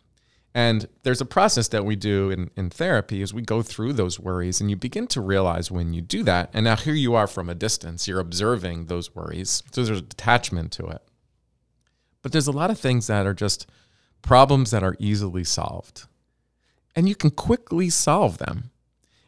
And 0.58 0.88
there's 1.04 1.22
a 1.22 1.26
process 1.26 1.68
that 1.68 1.86
we 1.86 1.96
do 1.96 2.32
in, 2.32 2.50
in 2.58 2.72
therapy 2.72 3.22
is 3.22 3.32
we 3.32 3.44
go 3.44 3.62
through 3.62 3.94
those 3.94 4.20
worries 4.20 4.60
and 4.60 4.72
you 4.72 4.76
begin 4.76 5.06
to 5.10 5.22
realize 5.22 5.70
when 5.70 5.94
you 5.94 6.02
do 6.02 6.24
that. 6.24 6.50
And 6.52 6.64
now 6.64 6.76
here 6.76 6.96
you 6.96 7.14
are 7.14 7.28
from 7.28 7.48
a 7.48 7.54
distance, 7.54 8.08
you're 8.08 8.20
observing 8.20 8.86
those 8.88 9.14
worries. 9.14 9.62
So 9.72 9.84
there's 9.84 10.00
a 10.00 10.02
detachment 10.02 10.72
to 10.72 10.88
it. 10.88 11.04
But 12.24 12.32
there's 12.32 12.48
a 12.48 12.52
lot 12.52 12.72
of 12.72 12.80
things 12.80 13.06
that 13.06 13.28
are 13.28 13.36
just 13.36 13.70
problems 14.24 14.72
that 14.72 14.82
are 14.82 14.96
easily 14.98 15.44
solved. 15.44 16.08
And 16.96 17.08
you 17.08 17.14
can 17.14 17.30
quickly 17.30 17.92
solve 17.92 18.40
them. 18.40 18.72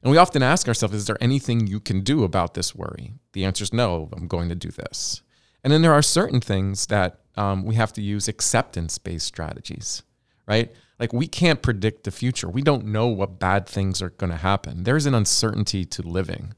And 0.01 0.09
we 0.09 0.17
often 0.17 0.41
ask 0.41 0.67
ourselves, 0.67 0.95
is 0.95 1.05
there 1.05 1.21
anything 1.21 1.67
you 1.67 1.79
can 1.79 2.01
do 2.01 2.23
about 2.23 2.55
this 2.55 2.73
worry? 2.73 3.13
The 3.33 3.45
answer 3.45 3.63
is 3.63 3.71
no, 3.71 4.09
I'm 4.13 4.27
going 4.27 4.49
to 4.49 4.55
do 4.55 4.71
this. 4.71 5.21
And 5.63 5.71
then 5.71 5.83
there 5.83 5.93
are 5.93 6.01
certain 6.01 6.41
things 6.41 6.87
that 6.87 7.19
um, 7.37 7.65
we 7.65 7.75
have 7.75 7.93
to 7.93 8.01
use 8.01 8.27
acceptance 8.27 8.97
based 8.97 9.27
strategies, 9.27 10.01
right? 10.47 10.73
Like 10.99 11.13
we 11.13 11.27
can't 11.27 11.61
predict 11.61 12.03
the 12.03 12.11
future. 12.11 12.49
We 12.49 12.61
don't 12.61 12.85
know 12.85 13.07
what 13.07 13.39
bad 13.39 13.67
things 13.67 14.01
are 14.01 14.09
going 14.09 14.31
to 14.31 14.37
happen. 14.37 14.83
There's 14.83 15.05
an 15.05 15.15
uncertainty 15.15 15.85
to 15.85 16.01
living. 16.01 16.53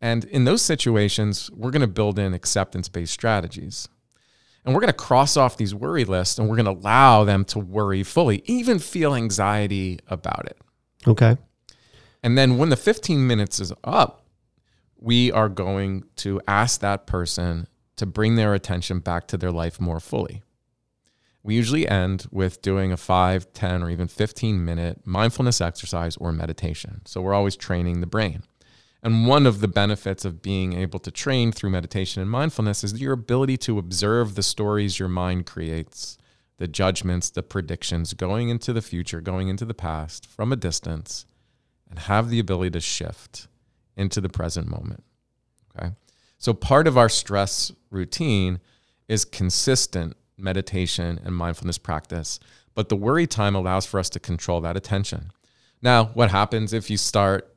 And 0.00 0.24
in 0.24 0.44
those 0.44 0.62
situations, 0.62 1.50
we're 1.52 1.70
going 1.70 1.82
to 1.82 1.86
build 1.86 2.18
in 2.18 2.32
acceptance 2.32 2.88
based 2.88 3.12
strategies. 3.12 3.88
And 4.64 4.74
we're 4.74 4.80
going 4.80 4.92
to 4.92 4.96
cross 4.96 5.36
off 5.36 5.56
these 5.56 5.74
worry 5.74 6.04
lists 6.04 6.38
and 6.38 6.48
we're 6.48 6.56
going 6.56 6.66
to 6.66 6.80
allow 6.80 7.24
them 7.24 7.44
to 7.46 7.58
worry 7.58 8.02
fully, 8.02 8.42
even 8.46 8.78
feel 8.78 9.14
anxiety 9.14 9.98
about 10.08 10.46
it. 10.46 10.58
Okay. 11.06 11.36
And 12.22 12.36
then 12.36 12.58
when 12.58 12.68
the 12.68 12.76
15 12.76 13.26
minutes 13.26 13.60
is 13.60 13.72
up, 13.84 14.26
we 14.98 15.30
are 15.30 15.48
going 15.48 16.04
to 16.16 16.40
ask 16.48 16.80
that 16.80 17.06
person 17.06 17.68
to 17.96 18.06
bring 18.06 18.34
their 18.34 18.54
attention 18.54 18.98
back 18.98 19.26
to 19.28 19.36
their 19.36 19.52
life 19.52 19.80
more 19.80 20.00
fully. 20.00 20.42
We 21.48 21.54
usually 21.54 21.88
end 21.88 22.26
with 22.30 22.60
doing 22.60 22.92
a 22.92 22.98
5, 22.98 23.54
10, 23.54 23.82
or 23.82 23.88
even 23.88 24.06
15 24.06 24.62
minute 24.62 25.00
mindfulness 25.06 25.62
exercise 25.62 26.14
or 26.18 26.30
meditation. 26.30 27.00
So 27.06 27.22
we're 27.22 27.32
always 27.32 27.56
training 27.56 28.02
the 28.02 28.06
brain. 28.06 28.42
And 29.02 29.26
one 29.26 29.46
of 29.46 29.62
the 29.62 29.66
benefits 29.66 30.26
of 30.26 30.42
being 30.42 30.74
able 30.74 30.98
to 30.98 31.10
train 31.10 31.50
through 31.50 31.70
meditation 31.70 32.20
and 32.20 32.30
mindfulness 32.30 32.84
is 32.84 33.00
your 33.00 33.14
ability 33.14 33.56
to 33.56 33.78
observe 33.78 34.34
the 34.34 34.42
stories 34.42 34.98
your 34.98 35.08
mind 35.08 35.46
creates, 35.46 36.18
the 36.58 36.68
judgments, 36.68 37.30
the 37.30 37.42
predictions 37.42 38.12
going 38.12 38.50
into 38.50 38.74
the 38.74 38.82
future, 38.82 39.22
going 39.22 39.48
into 39.48 39.64
the 39.64 39.72
past 39.72 40.26
from 40.26 40.52
a 40.52 40.56
distance, 40.56 41.24
and 41.88 42.00
have 42.00 42.28
the 42.28 42.40
ability 42.40 42.72
to 42.72 42.80
shift 42.80 43.48
into 43.96 44.20
the 44.20 44.28
present 44.28 44.68
moment. 44.68 45.02
Okay. 45.74 45.92
So 46.36 46.52
part 46.52 46.86
of 46.86 46.98
our 46.98 47.08
stress 47.08 47.72
routine 47.90 48.60
is 49.08 49.24
consistent 49.24 50.14
meditation 50.38 51.20
and 51.24 51.34
mindfulness 51.36 51.78
practice, 51.78 52.38
but 52.74 52.88
the 52.88 52.96
worry 52.96 53.26
time 53.26 53.54
allows 53.54 53.86
for 53.86 53.98
us 53.98 54.08
to 54.10 54.20
control 54.20 54.60
that 54.60 54.76
attention. 54.76 55.32
Now, 55.82 56.06
what 56.06 56.30
happens 56.30 56.72
if 56.72 56.90
you 56.90 56.96
start 56.96 57.54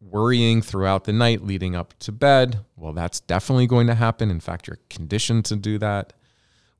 worrying 0.00 0.62
throughout 0.62 1.04
the 1.04 1.12
night 1.12 1.44
leading 1.44 1.74
up 1.74 1.94
to 2.00 2.12
bed? 2.12 2.60
Well, 2.76 2.92
that's 2.92 3.20
definitely 3.20 3.66
going 3.66 3.86
to 3.88 3.94
happen. 3.94 4.30
In 4.30 4.40
fact, 4.40 4.66
you're 4.66 4.78
conditioned 4.88 5.44
to 5.46 5.56
do 5.56 5.78
that. 5.78 6.12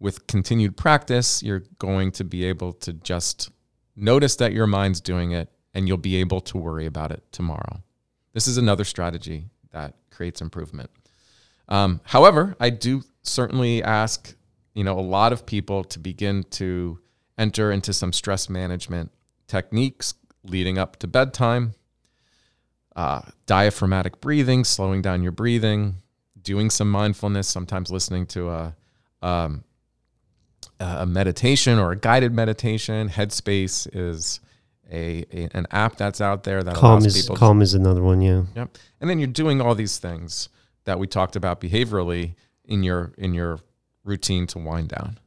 With 0.01 0.29
continued 0.29 0.77
practice, 0.77 1.42
you're 1.42 1.64
going 1.79 2.12
to 2.12 2.25
be 2.25 2.44
able 2.44 2.73
to 2.75 2.92
just 2.92 3.51
notice 3.97 4.37
that 4.37 4.53
your 4.53 4.68
mind's 4.68 5.01
doing 5.01 5.33
it 5.33 5.51
and 5.75 5.88
you'll 5.88 5.97
be 5.97 6.16
able 6.16 6.40
to 6.42 6.59
worry 6.59 6.87
about 6.87 7.11
it 7.11 7.25
tomorrow. 7.33 7.83
This 8.33 8.47
is 8.47 8.59
another 8.59 8.85
strategy 8.85 9.47
that 9.73 9.94
creates 10.11 10.40
improvement. 10.40 10.90
Um, 11.68 12.01
however, 12.05 12.57
I 12.61 12.71
do 12.71 13.03
certainly 13.23 13.83
ask, 13.83 14.35
you 14.79 14.85
know, 14.85 14.97
a 14.97 15.01
lot 15.03 15.33
of 15.33 15.45
people 15.45 15.83
to 15.83 15.99
begin 15.99 16.45
to 16.45 17.01
enter 17.37 17.73
into 17.73 17.93
some 17.93 18.12
stress 18.12 18.49
management 18.49 19.11
techniques 19.49 20.14
leading 20.45 20.79
up 20.79 20.95
to 21.01 21.09
bedtime. 21.09 21.75
Uh, 22.95 23.23
diaphragmatic 23.47 24.21
breathing, 24.21 24.62
slowing 24.62 25.03
down 25.03 25.21
your 25.21 25.33
breathing, 25.33 25.97
doing 26.41 26.71
some 26.71 26.88
mindfulness, 26.88 27.49
sometimes 27.49 27.91
listening 27.91 28.25
to 28.25 28.51
a, 28.51 28.77
um, 29.21 29.64
a 30.79 31.05
meditation 31.05 31.81
or 31.81 31.91
a 31.91 31.97
guided 31.97 32.33
meditation. 32.33 33.09
Headspace 33.09 33.88
is 33.93 34.38
a, 34.93 35.25
a, 35.33 35.49
an 35.55 35.67
app 35.73 35.97
that's 35.97 36.21
out 36.21 36.45
there 36.45 36.62
that 36.62 36.77
Calm 36.77 37.01
allows 37.01 37.07
is 37.07 37.23
people. 37.23 37.35
Calm 37.35 37.62
is 37.62 37.75
another 37.75 38.03
one. 38.03 38.21
Yeah. 38.21 38.45
Yep. 38.55 38.79
And 39.01 39.11
then 39.11 39.19
you're 39.19 39.27
doing 39.27 39.61
all 39.61 39.75
these 39.75 39.99
things 39.99 40.49
that 40.85 41.01
we 41.01 41.09
talked 41.09 41.35
about 41.35 41.61
behaviorally 41.61 42.37
in 42.64 42.85
your 42.85 43.12
in 43.19 43.35
your 43.35 43.59
routine 44.09 44.47
to 44.49 44.59
wind 44.59 44.88
down. 44.88 45.18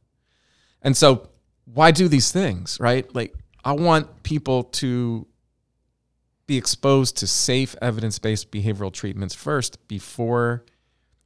And 0.82 0.98
so 0.98 1.30
why 1.66 1.92
do 1.92 2.08
these 2.08 2.32
things, 2.32 2.78
right? 2.80 3.14
Like 3.16 3.34
I 3.64 3.74
want 3.74 4.24
people 4.24 4.64
to 4.64 5.28
be 6.48 6.58
exposed 6.58 7.18
to 7.18 7.28
safe 7.28 7.76
evidence-based 7.82 8.52
behavioral 8.52 8.92
treatments 8.92 9.36
first 9.36 9.88
before 9.88 10.66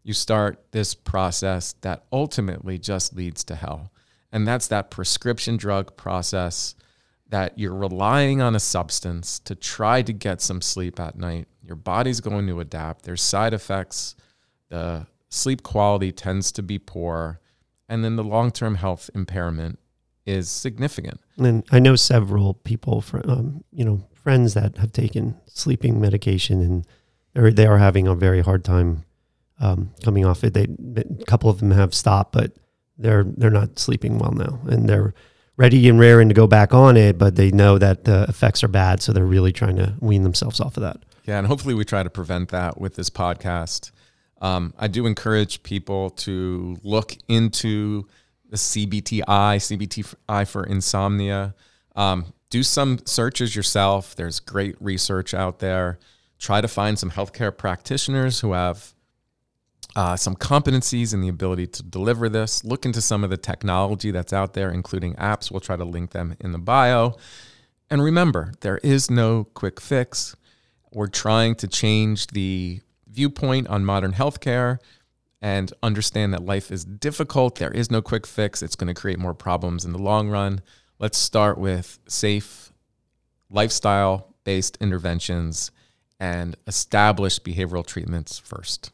you 0.03 0.13
start 0.13 0.63
this 0.71 0.93
process 0.93 1.73
that 1.81 2.03
ultimately 2.11 2.77
just 2.77 3.15
leads 3.15 3.43
to 3.45 3.55
hell. 3.55 3.91
And 4.31 4.47
that's 4.47 4.67
that 4.67 4.91
prescription 4.91 5.57
drug 5.57 5.97
process 5.97 6.75
that 7.29 7.57
you're 7.57 7.73
relying 7.73 8.39
on 8.39 8.53
a 8.53 8.59
substance 8.59 9.39
to 9.39 9.55
try 9.55 10.03
to 10.03 10.13
get 10.13 10.41
some 10.41 10.61
sleep 10.61 10.99
at 10.99 11.17
night. 11.17 11.47
Your 11.63 11.75
body's 11.75 12.19
going 12.19 12.45
to 12.47 12.59
adapt. 12.59 13.03
There's 13.03 13.21
side 13.21 13.53
effects. 13.53 14.15
The 14.69 15.07
sleep 15.29 15.63
quality 15.63 16.11
tends 16.11 16.51
to 16.51 16.61
be 16.61 16.77
poor. 16.77 17.39
And 17.87 18.03
then 18.03 18.15
the 18.15 18.23
long 18.23 18.51
term 18.51 18.75
health 18.75 19.09
impairment 19.13 19.79
is 20.25 20.49
significant. 20.49 21.19
And 21.37 21.63
I 21.71 21.79
know 21.79 21.95
several 21.95 22.55
people, 22.55 23.01
for, 23.01 23.21
um, 23.29 23.63
you 23.71 23.85
know, 23.85 24.07
friends 24.13 24.55
that 24.55 24.77
have 24.77 24.91
taken 24.91 25.39
sleeping 25.45 26.01
medication 26.01 26.61
and 26.61 26.87
they're, 27.33 27.51
they 27.51 27.67
are 27.67 27.77
having 27.77 28.07
a 28.07 28.15
very 28.15 28.41
hard 28.41 28.63
time 28.63 29.05
um, 29.59 29.91
coming 30.03 30.25
off 30.25 30.43
it. 30.43 30.53
They, 30.53 30.67
a 30.97 31.25
couple 31.25 31.49
of 31.49 31.59
them 31.59 31.71
have 31.71 31.93
stopped, 31.93 32.31
but 32.33 32.53
they're 32.97 33.23
they're 33.23 33.49
not 33.49 33.77
sleeping 33.77 34.17
well 34.17 34.31
now, 34.31 34.59
and 34.67 34.87
they're 34.87 35.13
ready 35.57 35.87
and 35.87 35.99
raring 35.99 36.29
to 36.29 36.35
go 36.35 36.47
back 36.47 36.73
on 36.73 36.97
it, 36.97 37.17
but 37.17 37.35
they 37.35 37.51
know 37.51 37.77
that 37.77 38.03
the 38.03 38.23
effects 38.27 38.63
are 38.63 38.67
bad, 38.67 39.01
so 39.01 39.13
they're 39.13 39.25
really 39.25 39.53
trying 39.53 39.75
to 39.77 39.95
wean 39.99 40.23
themselves 40.23 40.59
off 40.59 40.77
of 40.77 40.83
that. 40.83 40.97
Yeah, 41.25 41.37
and 41.37 41.47
hopefully 41.47 41.73
we 41.73 41.85
try 41.85 42.03
to 42.03 42.09
prevent 42.09 42.49
that 42.49 42.79
with 42.79 42.95
this 42.95 43.09
podcast. 43.09 43.91
Um, 44.41 44.73
I 44.77 44.87
do 44.87 45.05
encourage 45.05 45.63
people 45.63 46.09
to 46.11 46.77
look 46.83 47.15
into 47.27 48.07
the 48.49 48.57
CBTI, 48.57 49.23
CBTI 49.25 50.47
for 50.47 50.63
insomnia. 50.63 51.55
Um, 51.95 52.33
do 52.49 52.63
some 52.63 52.99
searches 53.05 53.55
yourself. 53.55 54.15
There's 54.15 54.39
great 54.39 54.75
research 54.81 55.33
out 55.33 55.59
there. 55.59 55.99
Try 56.39 56.61
to 56.61 56.67
find 56.67 56.99
some 56.99 57.11
healthcare 57.11 57.55
practitioners 57.55 58.41
who 58.41 58.53
have 58.53 58.93
uh, 59.95 60.15
some 60.15 60.35
competencies 60.35 61.13
and 61.13 61.23
the 61.23 61.29
ability 61.29 61.67
to 61.67 61.83
deliver 61.83 62.27
this. 62.27 62.63
Look 62.63 62.85
into 62.85 63.01
some 63.01 63.23
of 63.23 63.29
the 63.29 63.37
technology 63.37 64.11
that's 64.11 64.33
out 64.33 64.53
there, 64.53 64.69
including 64.69 65.15
apps. 65.15 65.49
We'll 65.49 65.61
try 65.61 65.77
to 65.77 65.85
link 65.85 66.11
them 66.11 66.35
in 66.41 66.51
the 66.51 66.57
bio. 66.57 67.15
And 67.89 68.03
remember, 68.03 68.53
there 68.61 68.77
is 68.79 69.09
no 69.09 69.45
quick 69.45 69.79
fix. 69.79 70.35
We're 70.91 71.07
trying 71.07 71.55
to 71.55 71.67
change 71.67 72.27
the 72.27 72.81
viewpoint 73.15 73.67
on 73.67 73.85
modern 73.85 74.11
healthcare 74.11 74.77
and 75.41 75.71
understand 75.81 76.33
that 76.33 76.43
life 76.43 76.71
is 76.71 76.83
difficult. 76.83 77.55
There 77.55 77.71
is 77.71 77.89
no 77.89 78.01
quick 78.01 78.27
fix. 78.27 78.61
It's 78.61 78.75
going 78.75 78.93
to 78.93 78.99
create 78.99 79.19
more 79.19 79.33
problems 79.33 79.85
in 79.85 79.93
the 79.93 79.99
long 79.99 80.29
run. 80.29 80.61
Let's 80.99 81.17
start 81.17 81.57
with 81.57 81.99
safe 82.07 82.73
lifestyle 83.49 84.33
based 84.43 84.77
interventions 84.81 85.71
and 86.19 86.55
establish 86.67 87.39
behavioral 87.39 87.85
treatments 87.85 88.37
first. 88.37 88.91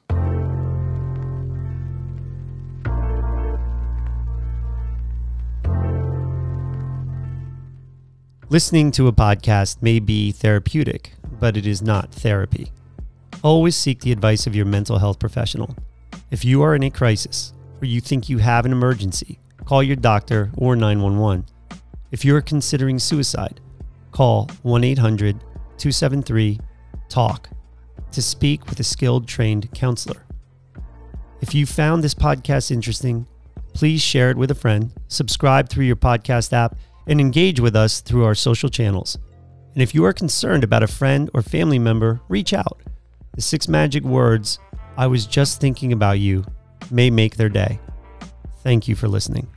Listening 8.49 8.91
to 8.91 9.07
a 9.07 9.13
podcast 9.13 9.81
may 9.81 9.99
be 9.99 10.31
therapeutic, 10.33 11.13
but 11.39 11.55
it 11.55 11.65
is 11.65 11.81
not 11.81 12.13
therapy. 12.13 12.71
Always 13.43 13.75
seek 13.75 14.01
the 14.01 14.11
advice 14.11 14.45
of 14.45 14.55
your 14.55 14.65
mental 14.65 14.99
health 14.99 15.17
professional. 15.17 15.75
If 16.29 16.45
you 16.45 16.61
are 16.61 16.75
in 16.75 16.83
a 16.83 16.91
crisis 16.91 17.53
or 17.81 17.85
you 17.85 17.99
think 17.99 18.29
you 18.29 18.37
have 18.37 18.67
an 18.67 18.71
emergency, 18.71 19.39
call 19.65 19.81
your 19.81 19.95
doctor 19.95 20.51
or 20.57 20.75
911. 20.75 21.45
If 22.11 22.23
you 22.23 22.35
are 22.35 22.41
considering 22.41 22.99
suicide, 22.99 23.59
call 24.11 24.47
1 24.61 24.83
800 24.83 25.39
273 25.39 26.59
TALK 27.09 27.49
to 28.11 28.21
speak 28.21 28.67
with 28.67 28.79
a 28.79 28.83
skilled 28.83 29.27
trained 29.27 29.73
counselor. 29.73 30.23
If 31.41 31.55
you 31.55 31.65
found 31.65 32.03
this 32.03 32.13
podcast 32.13 32.69
interesting, 32.69 33.25
please 33.73 34.03
share 34.03 34.29
it 34.29 34.37
with 34.37 34.51
a 34.51 34.55
friend, 34.55 34.91
subscribe 35.07 35.67
through 35.67 35.85
your 35.85 35.95
podcast 35.95 36.53
app, 36.53 36.75
and 37.07 37.19
engage 37.19 37.59
with 37.59 37.75
us 37.75 38.01
through 38.01 38.23
our 38.23 38.35
social 38.35 38.69
channels. 38.69 39.17
And 39.73 39.81
if 39.81 39.95
you 39.95 40.05
are 40.05 40.13
concerned 40.13 40.63
about 40.63 40.83
a 40.83 40.87
friend 40.87 41.31
or 41.33 41.41
family 41.41 41.79
member, 41.79 42.21
reach 42.29 42.53
out. 42.53 42.79
The 43.33 43.41
six 43.41 43.67
magic 43.67 44.03
words, 44.03 44.59
I 44.97 45.07
was 45.07 45.25
just 45.25 45.61
thinking 45.61 45.93
about 45.93 46.19
you, 46.19 46.45
may 46.89 47.09
make 47.09 47.37
their 47.37 47.49
day. 47.49 47.79
Thank 48.63 48.87
you 48.87 48.95
for 48.95 49.07
listening. 49.07 49.47